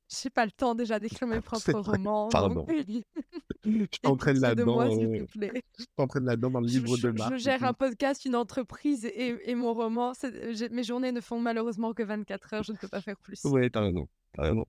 [0.08, 2.28] J'ai pas le temps déjà d'écrire mes propres romans.
[2.28, 2.64] Pardon.
[3.64, 4.88] je t'entraîne là-dedans.
[4.88, 7.32] Je t'entraîne là-dedans dans le livre de Marc.
[7.32, 10.12] Je gère un podcast, une entreprise et, et mon roman.
[10.70, 12.62] Mes journées ne font malheureusement que 24 heures.
[12.62, 13.42] Je ne peux pas faire plus.
[13.42, 14.06] Ouais, t'as raison.
[14.38, 14.64] As raison.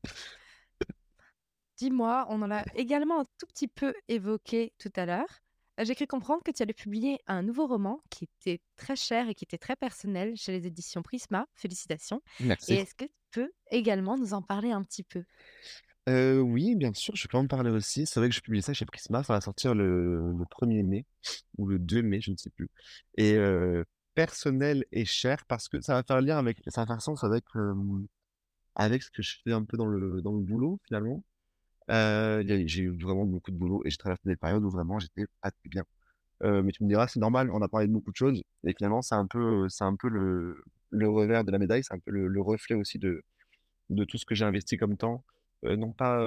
[1.78, 5.41] Dis-moi, on en a également un tout petit peu évoqué tout à l'heure.
[5.80, 9.28] Euh, j'ai cru comprendre que tu allais publier un nouveau roman qui était très cher
[9.28, 11.47] et qui était très personnel chez les éditions Prisma.
[11.55, 12.21] Félicitations.
[12.39, 12.73] Merci.
[12.73, 15.23] Et est-ce que tu peux également nous en parler un petit peu?
[16.07, 18.05] Euh, oui, bien sûr, je peux en parler aussi.
[18.05, 21.05] C'est vrai que je publie ça chez Prisma, ça va sortir le, 1er mai
[21.57, 22.69] ou le 2 mai, je ne sais plus.
[23.17, 27.01] Et euh, personnel et cher parce que ça va faire lien avec, ça va faire
[27.01, 27.43] sens avec,
[28.76, 31.23] avec ce que je fais un peu dans le, dans le boulot finalement.
[31.91, 35.25] Euh, j'ai eu vraiment beaucoup de boulot et j'ai traversé des périodes où vraiment j'étais
[35.41, 35.83] pas très bien.
[36.43, 38.73] Euh, mais tu me diras, c'est normal, on a parlé de beaucoup de choses et
[38.73, 42.11] finalement, c'est un peu, c'est un peu le, revers de la médaille, c'est un peu
[42.11, 43.23] le, reflet aussi de,
[43.89, 45.23] de tout ce que j'ai investi comme temps,
[45.65, 46.25] euh, non pas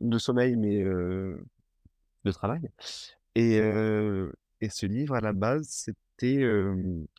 [0.00, 2.70] de sommeil, mais de travail.
[3.34, 6.42] Et, et ce livre, à la base, c'était.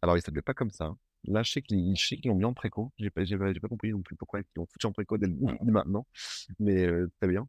[0.02, 0.86] alors, il s'appelait pas comme ça.
[0.86, 0.98] Hein.
[1.28, 1.96] Là, je sais qu'ils
[2.26, 2.92] l'ont mis en préco.
[2.98, 5.28] J'ai pas, pas compris non plus pourquoi ils l'ont foutu en préco dès,
[5.66, 6.06] maintenant.
[6.60, 6.88] Mais
[7.20, 7.48] très bien.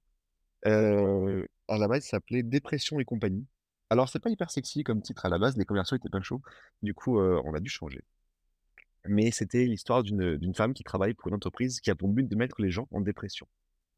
[0.67, 3.47] À la base, ça s'appelait Dépression et compagnie.
[3.91, 6.43] Alors, c'est pas hyper sexy comme titre à la base, les commerciaux étaient pas chauds.
[6.83, 8.03] Du coup, on a dû changer.
[9.09, 12.35] Mais c'était l'histoire d'une femme qui travaille pour une entreprise qui a pour but de
[12.35, 13.47] mettre les gens en dépression.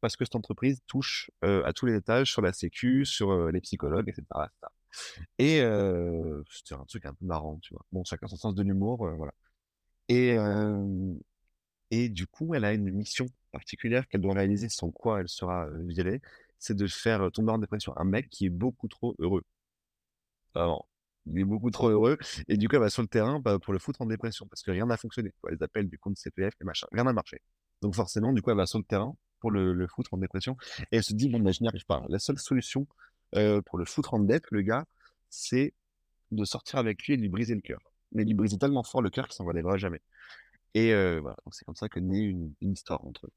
[0.01, 4.07] Parce que cette entreprise touche à tous les étages, sur la sécu, sur les psychologues,
[4.07, 4.23] etc.
[5.39, 5.57] Et
[6.51, 7.83] c'était un truc un peu marrant, tu vois.
[7.91, 9.33] Bon, chacun son sens de l'humour, voilà.
[10.07, 10.37] Et,
[11.89, 15.67] et du coup, elle a une mission particulière qu'elle doit réaliser, sans quoi elle sera
[15.87, 16.21] virée
[16.59, 19.43] c'est de faire tomber en dépression un mec qui est beaucoup trop heureux.
[21.25, 22.17] Il est beaucoup trop heureux.
[22.47, 24.63] Et du coup, elle va sur le terrain bah, pour le foutre en dépression parce
[24.63, 25.31] que rien n'a fonctionné.
[25.49, 27.41] Les appels du compte CPF, et machin, rien n'a marché.
[27.81, 30.57] Donc forcément, du coup, elle va sur le terrain pour le, foutre en dépression.
[30.91, 32.03] Et elle se dit, bon, bah, je n'y arrive pas.
[32.09, 32.87] La seule solution
[33.31, 34.85] pour le foutre en dette, le gars,
[35.29, 35.73] c'est
[36.31, 37.79] de sortir avec lui et de lui briser le cœur.
[38.11, 40.01] Mais lui briser tellement fort le cœur qu'il s'en relèvera jamais.
[40.73, 43.31] Et voilà, donc c'est comme ça que naît une, histoire entre eux.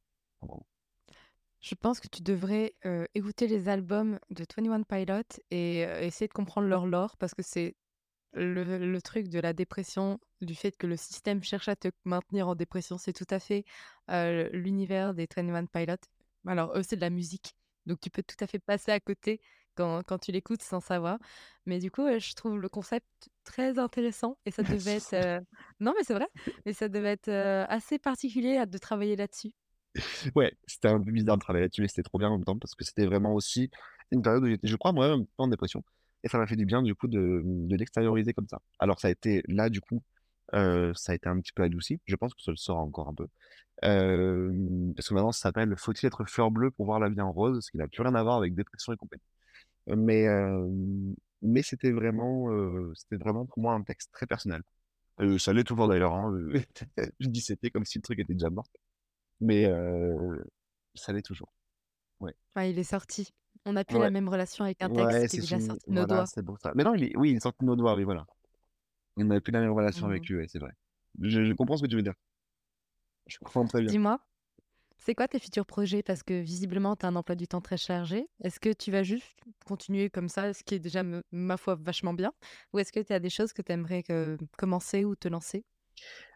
[1.62, 2.74] Je pense que tu devrais
[3.14, 7.76] écouter les albums de 21 Pilot et essayer de comprendre leur lore parce que c'est
[8.32, 12.56] le, truc de la dépression, du fait que le système cherche à te maintenir en
[12.56, 13.64] dépression, c'est tout à fait
[14.08, 15.96] l'univers des 21 Pilot.
[16.48, 17.54] Alors, eux, c'est de la musique.
[17.86, 19.40] Donc, tu peux tout à fait passer à côté
[19.76, 21.18] quand, quand tu l'écoutes sans savoir.
[21.66, 23.06] Mais du coup, je trouve le concept
[23.44, 25.44] très intéressant et ça devait être.
[25.78, 26.28] Non, mais c'est vrai,
[26.66, 27.30] mais ça devait être
[27.68, 29.52] assez particulier de travailler là-dessus.
[30.34, 32.58] Ouais, c'était un peu bizarre de travailler là-dessus, mais c'était trop bien en même temps
[32.58, 33.70] parce que c'était vraiment aussi
[34.10, 35.84] une période où j'étais, je crois, moi-même en dépression.
[36.24, 38.60] Et ça m'a fait du bien, du coup, de, de l'extérioriser comme ça.
[38.78, 40.02] Alors, ça a été là, du coup,
[40.54, 42.00] euh, ça a été un petit peu adouci.
[42.06, 43.26] Je pense que ça le sera encore un peu.
[43.84, 44.52] Euh,
[44.96, 47.64] parce que maintenant, ça s'appelle Faut-il être fleur bleue pour voir la vie en rose
[47.64, 49.22] Ce qui n'a plus rien à voir avec dépression et compagnie.
[49.88, 50.68] Mais, euh,
[51.42, 52.48] mais c'était vraiment,
[52.94, 54.62] c'était vraiment pour moi un texte très personnel.
[55.38, 56.14] ça l'est toujours d'ailleurs.
[56.14, 56.32] Hein.
[57.20, 58.66] je dis c'était comme si le truc était déjà mort.
[59.42, 59.64] Mais
[60.94, 61.52] ça l'est toujours.
[62.20, 62.34] Ouais.
[62.56, 62.70] ouais.
[62.70, 63.32] il est sorti.
[63.64, 66.06] On n'a plus la même relation avec un texte qui est déjà sorti de nos
[66.06, 66.26] doigts.
[66.26, 66.72] ça.
[66.74, 67.16] Mais non, il est...
[67.16, 68.26] oui, il est sorti de nos doigts, oui, voilà.
[69.16, 70.34] On n'avait plus la même relation avec mmh.
[70.34, 70.72] lui, c'est vrai.
[71.20, 72.14] Je, comprends ce que tu veux dire.
[73.26, 73.90] Je comprends très bien.
[73.90, 74.20] Dis-moi,
[74.96, 76.02] c'est quoi tes futurs projets?
[76.02, 78.28] Parce que visiblement, tu as un emploi du temps très chargé.
[78.42, 79.36] Est-ce que tu vas juste
[79.66, 82.32] continuer comme ça, ce qui est déjà, ma foi, vachement bien?
[82.72, 84.02] Ou est-ce que tu as des choses que tu aimerais
[84.56, 85.64] commencer ou te lancer?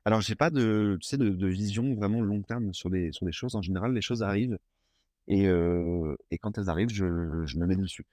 [0.07, 3.33] Alors, j'ai pas de, tu sais, de, vision vraiment long terme sur des, sur des
[3.33, 3.57] choses.
[3.57, 4.59] En général, les choses arrivent
[5.29, 5.47] et,
[6.31, 8.07] et quand elles arrivent, je, je me mets dessus.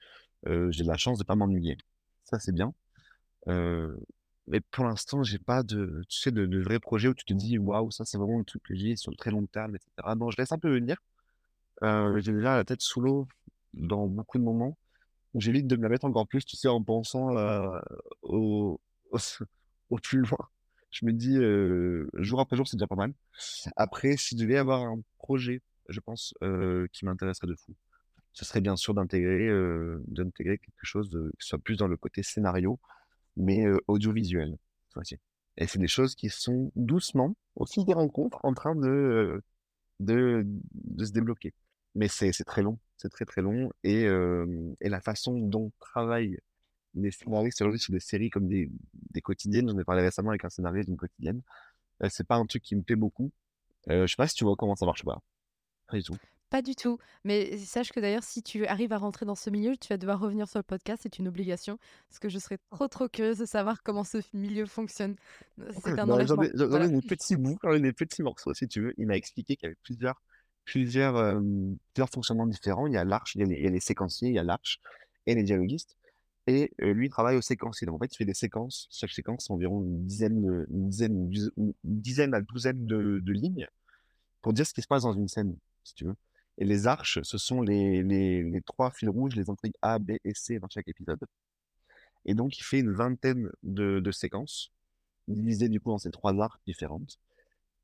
[0.46, 1.78] j'ai de la chance de pas m'ennuyer.
[2.24, 2.74] Ça, c'est bien.
[4.46, 7.32] Mais pour l'instant, j'ai pas de, tu sais, de, de vrais projets où tu te
[7.32, 10.14] dis, waouh, ça, c'est vraiment le truc que j'ai sur le très long terme, etc.
[10.16, 10.96] Non, je laisse un peu venir.
[11.82, 13.28] Euh, j'ai déjà la tête sous l'eau
[13.74, 14.76] dans beaucoup de moments
[15.36, 17.80] j'évite de me la mettre encore plus, tu sais, en pensant euh,
[18.22, 18.80] au,
[19.90, 20.48] au, plus loin.
[20.94, 21.36] Je me dis,
[22.22, 23.12] jour après jour, c'est déjà pas mal.
[23.74, 26.34] Après, si je devais avoir un projet, je pense,
[26.92, 27.74] qui m'intéresserait de fou,
[28.32, 29.48] ce serait bien sûr d'intégrer
[30.06, 32.78] d'intégrer quelque chose qui soit plus dans le côté scénario
[33.36, 34.56] mais audiovisuel,
[35.56, 39.42] Et c'est des choses qui sont doucement, au fil des rencontres, en train de,
[39.98, 40.46] de,
[41.04, 41.54] se débloquer.
[41.96, 43.72] Mais c'est très long, c'est très très long.
[43.82, 46.38] Et, et la façon dont travaillent
[46.94, 48.70] les scénaristes aujourd'hui sur des séries comme des,
[49.10, 51.42] des quotidiennes, j'en ai parlé récemment avec un scénariste d'une quotidienne,
[52.08, 53.30] c'est pas un truc qui me plaît beaucoup.
[53.88, 55.20] je sais pas si tu vois comment ça marche pas.
[55.88, 56.16] Pas du tout.
[56.54, 56.98] Pas du tout.
[57.24, 60.20] Mais sache que d'ailleurs, si tu arrives à rentrer dans ce milieu, tu vas devoir
[60.20, 61.00] revenir sur le podcast.
[61.02, 61.78] C'est une obligation.
[62.08, 65.16] Parce que je serais trop, trop curieuse de savoir comment ce milieu fonctionne.
[65.82, 66.44] C'est un enlèvement.
[66.54, 68.94] J'en ai, des petits bouts, des petits morceaux, si tu veux.
[68.98, 70.22] Il m'a expliqué qu'il y avait plusieurs,
[70.64, 71.42] plusieurs,
[71.92, 72.86] plusieurs fonctionnements différents.
[72.86, 74.80] Il y a l'arche, il, y a les séquenciers, il y a l'arche
[75.26, 75.96] et les dialoguistes.
[76.46, 77.86] Et lui, il travaille au séquencier.
[77.86, 78.88] Donc, en fait, il fait des séquences.
[78.90, 83.66] Chaque séquence, environ une dizaine, une dizaine, une dizaine à douzaine de, lignes
[84.42, 86.16] pour dire ce qui se passe dans une scène, si tu veux.
[86.58, 90.58] Et les arches, ce sont les, trois fils rouges, les intrigues A, B et C
[90.58, 91.20] dans chaque épisode.
[92.26, 94.72] Et donc, il fait une vingtaine de, de séquences,
[95.28, 97.18] divisées du coup dans ces trois arcs différentes.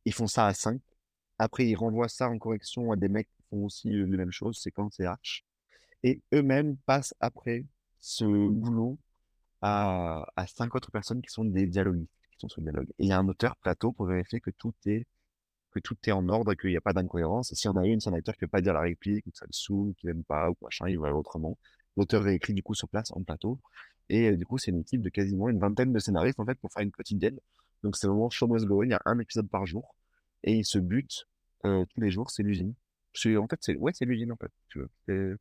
[0.04, 0.80] Ils font ça à cinq.
[1.38, 4.58] Après, ils renvoient ça en correction à des mecs qui font aussi les mêmes choses,
[4.58, 5.44] séquences et arches.
[6.02, 7.64] Et eux-mêmes passent après
[8.00, 8.98] ce boulot
[9.62, 12.88] à, cinq autres personnes qui sont des dialoguistes, qui sont sur le dialogue.
[12.98, 15.06] Et il y a un auteur plateau pour vérifier que tout est
[15.72, 17.52] que tout est en ordre, qu'il n'y a pas d'incohérence.
[17.52, 18.80] Et s'il y en a une, c'est un acteur qui ne peut pas dire la
[18.80, 21.56] réplique, ou que ça le saoule, qu'il n'aime pas, ou machin, il va autrement.
[21.96, 23.60] L'auteur réécrit du coup sur place, en plateau.
[24.08, 26.58] Et euh, du coup, c'est une équipe de quasiment une vingtaine de scénaristes, en fait,
[26.58, 27.38] pour faire une quotidienne.
[27.82, 29.94] Donc c'est vraiment show must go il y a un épisode par jour.
[30.42, 31.28] Et ils se butent
[31.64, 32.74] euh, tous les jours, c'est l'usine.
[33.36, 34.50] En fait, c'est ouais, l'usine, en fait.
[34.68, 35.38] Tu veux.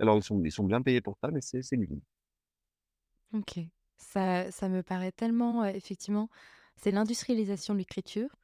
[0.00, 2.00] Alors, ils sont, ils sont bien payés pour ça, mais c'est l'usine.
[3.32, 3.60] Ok.
[3.98, 6.30] Ça, ça me paraît tellement, effectivement,
[6.76, 8.34] c'est l'industrialisation de l'écriture.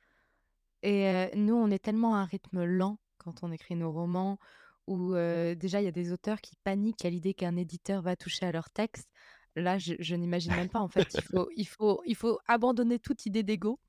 [0.82, 4.38] Et nous, on est tellement à un rythme lent quand on écrit nos romans,
[4.86, 8.46] où déjà, il y a des auteurs qui paniquent à l'idée qu'un éditeur va toucher
[8.46, 9.08] à leur texte.
[9.56, 10.80] Là, je, n'imagine même pas.
[10.80, 13.80] En fait, il faut, il faut, il faut abandonner toute idée d'ego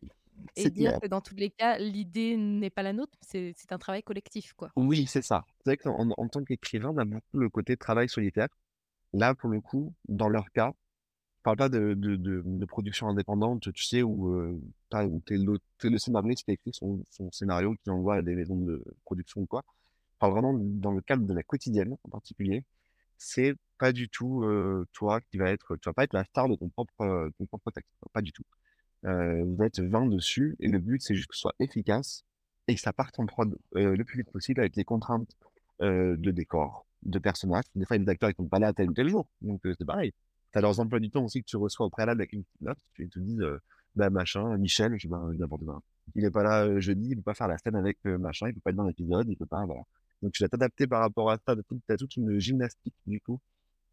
[0.55, 3.17] et dire que dans tous les cas, l'idée n'est pas la nôtre.
[3.21, 4.71] C'est un travail collectif, quoi.
[4.75, 5.45] Oui, c'est ça.
[5.57, 8.49] C'est vrai qu'en en tant qu'écrivain, on a beaucoup le côté travail solitaire.
[9.13, 10.73] Là, pour le coup, dans leur cas,
[11.43, 14.59] parle pas de, de, de, production indépendante, tu sais, où, euh,
[14.93, 18.35] es le, es le scénariste qui a écrit son, son scénario, qui envoie à des
[18.35, 19.63] maisons de production ou quoi.
[20.19, 22.65] parle vraiment dans le cadre de la quotidienne en particulier.
[23.17, 26.49] C'est pas du tout euh, toi qui va être, tu vas pas être la star
[26.49, 28.43] de ton propre, euh, ton propre texte, pas du tout.
[29.07, 32.23] Euh, vous êtes 20 dessus et le but c'est juste que ce soit efficace
[32.67, 35.35] et que ça parte en prod euh, le plus vite possible avec les contraintes
[35.79, 37.63] de décor, de personnages.
[37.75, 40.11] Des fois, il acteurs qui sont pas là tel ou tel jour, donc c'est pareil
[40.51, 42.61] tu as leurs emplois du temps aussi que tu reçois au préalable avec une petite
[42.61, 42.77] note.
[42.93, 43.57] Tu te dis, euh,
[43.95, 45.81] bah, machin, Michel, je bah, n'importe quoi.
[46.15, 48.47] Il est pas là euh, jeudi, il peut pas faire la scène avec euh, machin,
[48.47, 49.81] il peut pas être dans l'épisode, il peut pas, voilà.
[50.21, 53.39] Donc tu vas t'adapter par rapport à ça, tu as toute une gymnastique, du coup,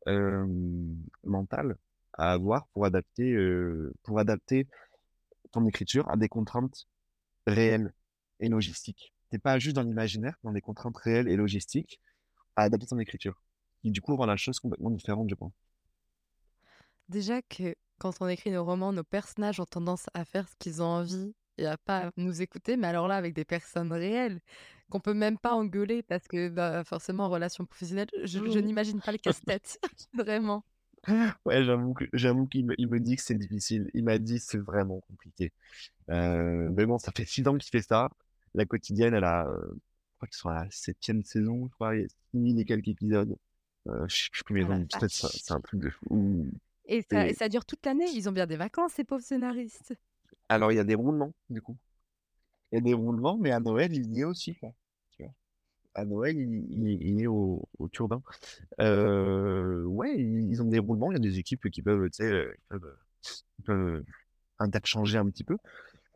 [0.08, 0.46] euh,
[1.24, 1.76] mentale
[2.16, 3.36] à avoir pour adapter,
[4.04, 4.68] pour adapter
[5.54, 6.86] ton écriture à des contraintes
[7.46, 7.92] réelles
[8.40, 9.14] et logistiques.
[9.30, 12.00] T'es pas juste dans l'imaginaire, dans des contraintes réelles et logistiques
[12.56, 13.40] à adapter ton écriture.
[13.82, 15.52] qui du coup rend la chose complètement différente, je pense.
[17.08, 20.82] Déjà que quand on écrit nos romans, nos personnages ont tendance à faire ce qu'ils
[20.82, 24.40] ont envie et à pas nous écouter, mais alors là, avec des personnes réelles
[24.90, 29.00] qu'on peut même pas engueuler parce que bah, forcément, en relation professionnelle, je, je n'imagine
[29.00, 29.78] pas le casse-tête,
[30.14, 30.64] vraiment.
[31.44, 32.04] Ouais, j'avoue que
[32.46, 33.90] qu'il me, dit que c'est difficile.
[33.94, 35.52] Il m'a dit c'est vraiment compliqué.
[36.10, 38.10] Euh, mais bon, ça fait six ans qu'il fait ça.
[38.54, 41.96] La quotidienne, elle a, euh, je crois qu'ils sont à la septième saison, je crois,
[41.96, 43.36] il y a 6000 et quelques épisodes.
[43.88, 46.50] Euh, je sais plus Ah la de c'est un truc de fou.
[46.86, 48.06] Et ça, et Et ça dure toute l'année.
[48.14, 49.94] Ils ont bien des vacances, ces pauvres scénaristes.
[50.48, 51.76] alors, il y a des roulements, du coup.
[52.72, 54.72] Il y a des roulements, mais à Noël, il y est aussi, quoi.
[55.94, 58.22] À Noël, il, il- est au, turbin.
[58.80, 61.12] Euh, ouais, ils ont des roulements.
[61.12, 62.96] Il y a des équipes qui peuvent, tu sais, euh, peuvent,
[63.64, 64.04] peuvent
[64.60, 65.58] interchanger un petit peu.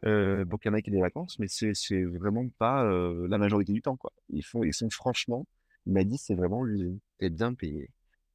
[0.07, 3.39] Euh, donc, il y en a qui des vacances, mais c'est vraiment pas euh, la
[3.39, 4.13] majorité du temps, quoi.
[4.31, 5.47] Ils font, ils sont franchement,
[5.87, 6.99] il m'a dit, c'est vraiment l'usine.
[7.21, 7.91] C'est bien payé.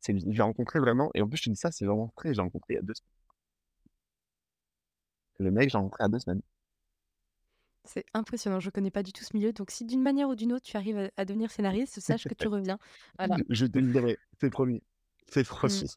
[0.10, 2.30] L'ai rencontré vraiment, et en plus, je te dis ça, c'est vraiment frais.
[2.34, 3.10] Je l'ai rencontré il y a deux semaines.
[5.38, 6.41] Le mec, je l'ai rencontré il y a deux semaines.
[7.86, 8.59] C'est impressionnant.
[8.59, 9.51] Je connais pas du tout ce milieu.
[9.51, 12.34] Donc, si d'une manière ou d'une autre, tu arrives à, à devenir scénariste, sache que
[12.34, 12.77] tu reviens.
[13.17, 13.36] Voilà.
[13.49, 14.81] Je te le dirai, c'est promis.
[15.27, 15.84] C'est promis.
[15.84, 15.88] Mm.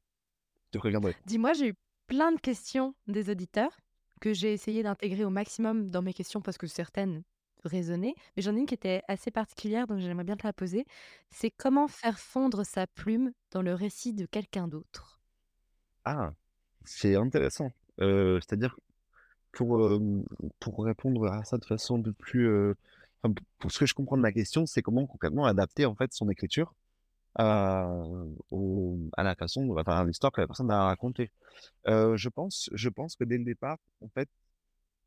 [0.75, 1.17] Je reviendrai.
[1.27, 1.75] Dis-moi, j'ai eu
[2.07, 3.79] plein de questions des auditeurs
[4.21, 7.23] que j'ai essayé d'intégrer au maximum dans mes questions parce que certaines
[7.65, 8.15] résonnaient.
[8.37, 10.87] Mais j'en ai une qui était assez particulière, donc j'aimerais bien te la poser.
[11.31, 15.21] C'est comment faire fondre sa plume dans le récit de quelqu'un d'autre?
[16.05, 16.33] Ah,
[16.85, 17.73] c'est intéressant.
[18.01, 18.79] Euh, c'est-à-dire,
[19.57, 19.91] pour,
[20.61, 22.49] pour répondre à ça de façon un peu plus...
[23.23, 26.13] enfin, pour ce que je comprends de ma question, c'est comment concrètement adapter en fait
[26.13, 26.75] son écriture
[27.37, 27.89] à,
[28.51, 31.31] au- à la façon, enfin, à l'histoire que la personne a racontée.
[31.89, 34.29] Euh, je pense, je pense que dès le départ, en fait,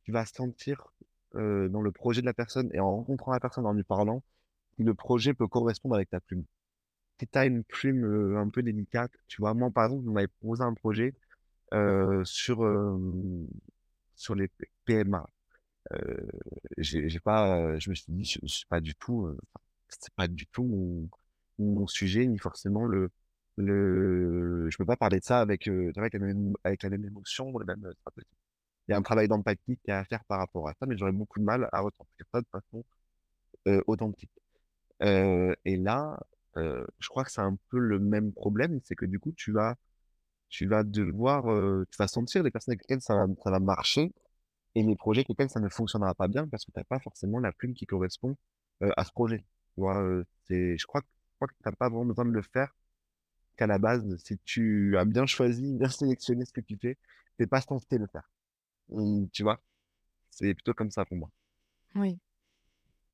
[0.04, 0.92] tu vas sentir
[1.36, 4.24] euh, dans le projet de la personne et en rencontrant la personne, en lui parlant,
[4.80, 6.46] le projet peut correspondre avec ta plume.
[7.20, 10.14] Si tu as une plume euh, un peu délicate, tu vois, moi par exemple, on
[10.14, 11.14] m'avait proposé un projet
[12.24, 12.64] sur,
[14.20, 14.50] sur les
[14.86, 15.26] PMA.
[15.94, 16.28] Euh,
[16.78, 19.38] j'ai pas, euh, je me suis dit, je, je suis pas du tout, euh,
[19.90, 21.10] c'est pas du tout
[21.60, 23.12] mon, sujet, ni forcément le,
[23.58, 27.54] le, je peux pas parler de ça avec, euh, avec la même, la même émotion.
[28.88, 30.98] Il y a un travail d'empathie qui est à faire par rapport à ça, mais
[30.98, 32.84] j'aurais beaucoup de mal à retranscrire ça de façon
[33.88, 34.32] authentique.
[35.02, 36.20] Et là,
[36.56, 39.76] je crois que c'est un peu le même problème, c'est que du coup, tu vas,
[40.50, 41.44] tu vas devoir,
[41.92, 44.14] tu vas sentir les personnes avec lesquelles ça va, ça va marcher
[44.76, 47.00] et les projets avec lesquels ça ne fonctionnera pas bien parce que tu n'as pas
[47.00, 48.38] forcément la plume qui correspond
[48.82, 49.40] à ce projet.
[49.76, 51.08] Tu vois, je crois, que-
[51.48, 52.76] tu n'as pas vraiment besoin de le faire
[53.58, 57.44] qu'à la base, si tu as bien choisi, bien sélectionné ce que tu fais, tu
[57.44, 58.30] n'es pas censé le faire.
[58.92, 59.62] Hum, Tu vois,
[60.32, 61.32] c'est plutôt comme ça pour moi.
[61.96, 62.20] Oui,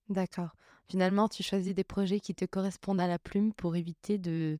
[0.09, 0.55] d'accord.
[0.87, 4.59] Finalement, tu choisis des projets qui te correspondent à la plume pour éviter de,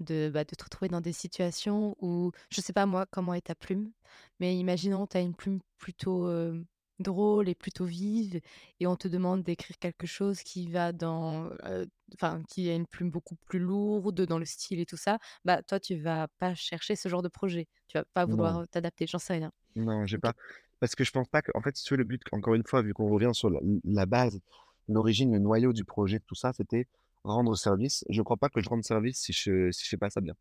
[0.00, 3.42] de, bah, de te retrouver dans des situations où, je sais pas moi, comment est
[3.46, 3.92] ta plume,
[4.40, 6.62] mais imaginons tu as une plume plutôt euh,
[6.98, 8.40] drôle et plutôt vive,
[8.80, 12.86] et on te demande d'écrire quelque chose qui va dans, euh, enfin, qui a une
[12.86, 16.54] plume beaucoup plus lourde dans le style et tout ça, bah toi tu vas pas
[16.54, 19.52] chercher ce genre de projet, tu vas pas vouloir t'adapter, j'en sais rien.
[19.76, 20.34] non, j'ai pas.
[20.80, 22.64] Parce que je pense pas que, en fait, si tu veux, le but, encore une
[22.64, 24.40] fois, vu qu'on revient sur la, la base,
[24.88, 26.86] l'origine, le noyau du projet, tout ça, c'était
[27.24, 28.04] rendre service.
[28.08, 30.34] Je crois pas que je rende service si je, je fais pas ça bien.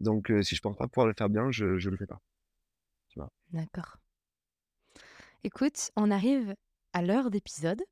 [0.00, 2.20] Donc, euh, si je pense pas pouvoir le faire bien, je, je le fais pas.
[3.50, 3.96] D'accord.
[5.42, 6.54] Écoute, on arrive
[6.92, 7.82] à l'heure d'épisode.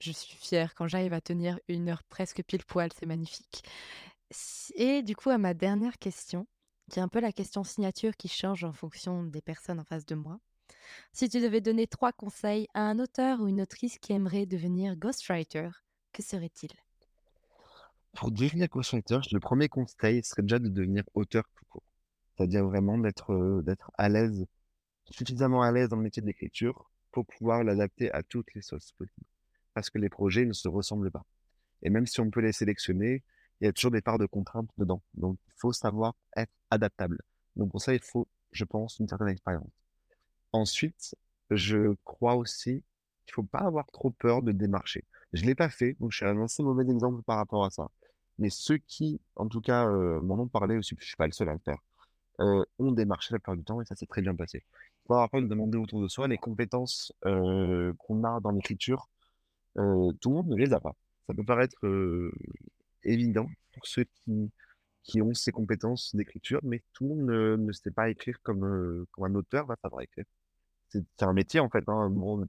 [0.00, 3.62] Je suis fière quand j'arrive à tenir une heure presque pile poil, c'est magnifique.
[4.74, 6.46] Et du coup, à ma dernière question,
[6.90, 10.06] qui est un peu la question signature qui change en fonction des personnes en face
[10.06, 10.38] de moi.
[11.12, 14.96] Si tu devais donner trois conseils à un auteur ou une autrice qui aimerait devenir
[14.96, 15.70] ghostwriter,
[16.12, 16.70] que serait-il?
[18.14, 21.82] Pour devenir ghostwriter, le premier conseil serait déjà de devenir auteur tout court.
[22.36, 24.46] C'est-à-dire vraiment d'être d'être à l'aise,
[25.10, 29.26] suffisamment à l'aise dans le métier d'écriture pour pouvoir l'adapter à toutes les sauces possibles.
[29.74, 31.24] Parce que les projets ne se ressemblent pas.
[31.82, 33.22] Et même si on peut les sélectionner,
[33.60, 35.02] il y a toujours des parts de contraintes dedans.
[35.14, 37.20] Donc, il faut savoir être adaptable.
[37.56, 39.70] Donc, pour ça, il faut, je pense, une certaine expérience.
[40.52, 41.14] Ensuite,
[41.50, 42.82] je crois aussi
[43.26, 45.04] qu'il faut pas avoir trop peur de démarcher.
[45.32, 47.88] Je l'ai pas fait, donc je suis un assez mauvais exemple par rapport à ça.
[48.38, 51.32] Mais ceux qui, en tout cas, euh, m'en ont parlé aussi, je suis pas le
[51.32, 51.78] seul à le faire,
[52.40, 54.64] euh, ont démarché la plupart du temps et ça s'est très bien passé.
[55.04, 59.08] Il faut après demander autour de soi les compétences euh, qu'on a dans l'écriture.
[59.78, 60.94] euh, tout le monde ne les a pas.
[61.28, 61.76] Ça peut paraître
[63.04, 64.50] évident pour ceux qui,
[65.02, 69.06] qui ont ces compétences d'écriture, mais tout le monde ne, ne sait pas écrire comme,
[69.12, 70.24] comme un auteur va savoir écrire.
[70.90, 71.84] C'est un métier en fait.
[71.88, 72.10] Hein.
[72.10, 72.46] Bon,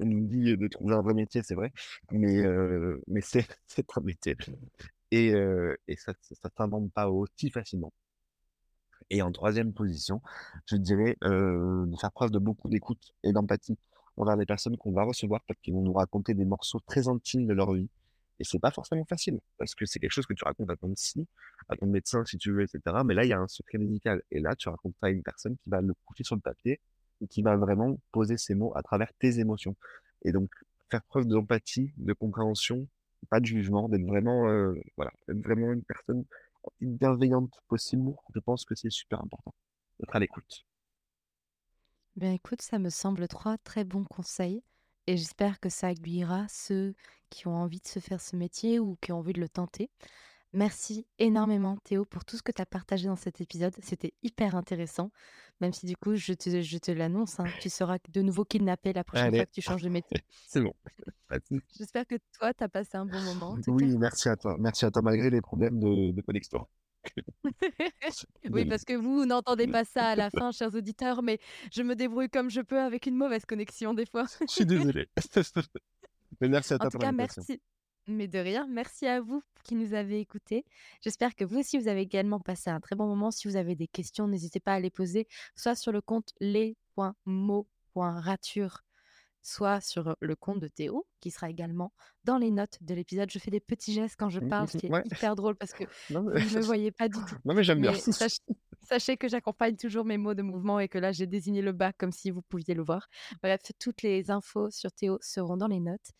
[0.00, 1.72] nous dit de trouver un vrai métier, c'est vrai,
[2.12, 3.46] mais, euh, mais c'est
[3.96, 4.36] un métier.
[5.10, 5.28] et,
[5.88, 7.92] et ça ne s'invente pas aussi facilement.
[9.10, 10.20] Et en troisième position,
[10.66, 13.78] je dirais de faire preuve de beaucoup d'écoute et d'empathie
[14.18, 17.46] envers les personnes qu'on va recevoir parce qu'ils vont nous raconter des morceaux très intimes
[17.46, 17.88] de leur vie.
[18.40, 20.92] Et c'est pas forcément facile parce que c'est quelque chose que tu racontes à ton
[20.94, 21.26] psy,
[21.68, 22.80] à ton médecin si tu veux, etc.
[23.04, 24.22] Mais là, il y a un secret médical.
[24.30, 26.80] Et là, tu racontes ça à une personne qui va le coucher sur le papier
[27.28, 29.76] qui va vraiment poser ses mots à travers tes émotions.
[30.24, 30.50] Et donc,
[30.90, 32.86] faire preuve d'empathie, de compréhension,
[33.30, 34.44] pas de jugement, d'être vraiment,
[34.96, 36.24] voilà, d'être vraiment une personne
[36.80, 39.54] bienveillante possible, je pense que c'est super important
[40.00, 40.64] d'être à l'écoute.
[42.16, 44.62] Ben écoute, ça me semble trois très bons conseils
[45.06, 46.94] et j'espère que ça aiguillera ceux
[47.30, 49.90] qui ont envie de se faire ce métier ou qui ont envie de le tenter.
[50.54, 53.74] Merci énormément Théo pour tout ce que tu as partagé dans cet épisode.
[53.82, 55.10] C'était hyper intéressant,
[55.60, 58.92] même si du coup, je te, je te l'annonce, hein, tu seras de nouveau kidnappé
[58.92, 60.24] la prochaine fois que tu changes de métier.
[60.46, 60.72] C'est bon.
[61.76, 63.56] J'espère que toi, tu as passé un bon moment.
[63.66, 64.56] oui, merci à toi.
[64.58, 66.66] Merci à toi, malgré les problèmes de, de connexion.
[68.50, 71.38] oui, parce que vous n'entendez pas ça à la fin, chers auditeurs, mais
[71.72, 74.26] je me débrouille comme je peux avec une mauvaise connexion des fois.
[74.40, 75.08] je suis désolé.
[76.40, 77.60] mais merci à toi en tout cas, merci.
[78.08, 80.64] Mais de rien, merci à vous qui nous avez écoutés.
[81.02, 83.30] J'espère que vous aussi, vous avez également passé un très bon moment.
[83.30, 88.80] Si vous avez des questions, n'hésitez pas à les poser, soit sur le compte les.mots.rature,
[89.42, 91.92] soit sur le compte de Théo, qui sera également
[92.24, 93.30] dans les notes de l'épisode.
[93.30, 95.74] Je fais des petits gestes quand je mmh, parle, ce qui est hyper drôle parce
[95.74, 97.36] que vous ne me voyez pas du tout.
[97.44, 97.92] Non, mais j'aime bien.
[98.80, 101.92] Sachez, que j'accompagne toujours mes mots de mouvement et que là, j'ai désigné le bas
[101.92, 103.10] comme si vous pouviez le voir.
[103.42, 106.14] Bref, toutes les infos sur Théo seront dans les notes.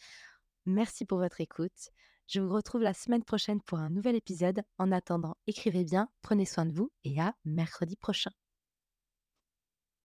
[0.68, 1.92] Merci pour votre écoute.
[2.26, 4.60] Je vous retrouve la semaine prochaine pour un nouvel épisode.
[4.76, 8.32] En attendant, écrivez bien, prenez soin de vous et à mercredi prochain.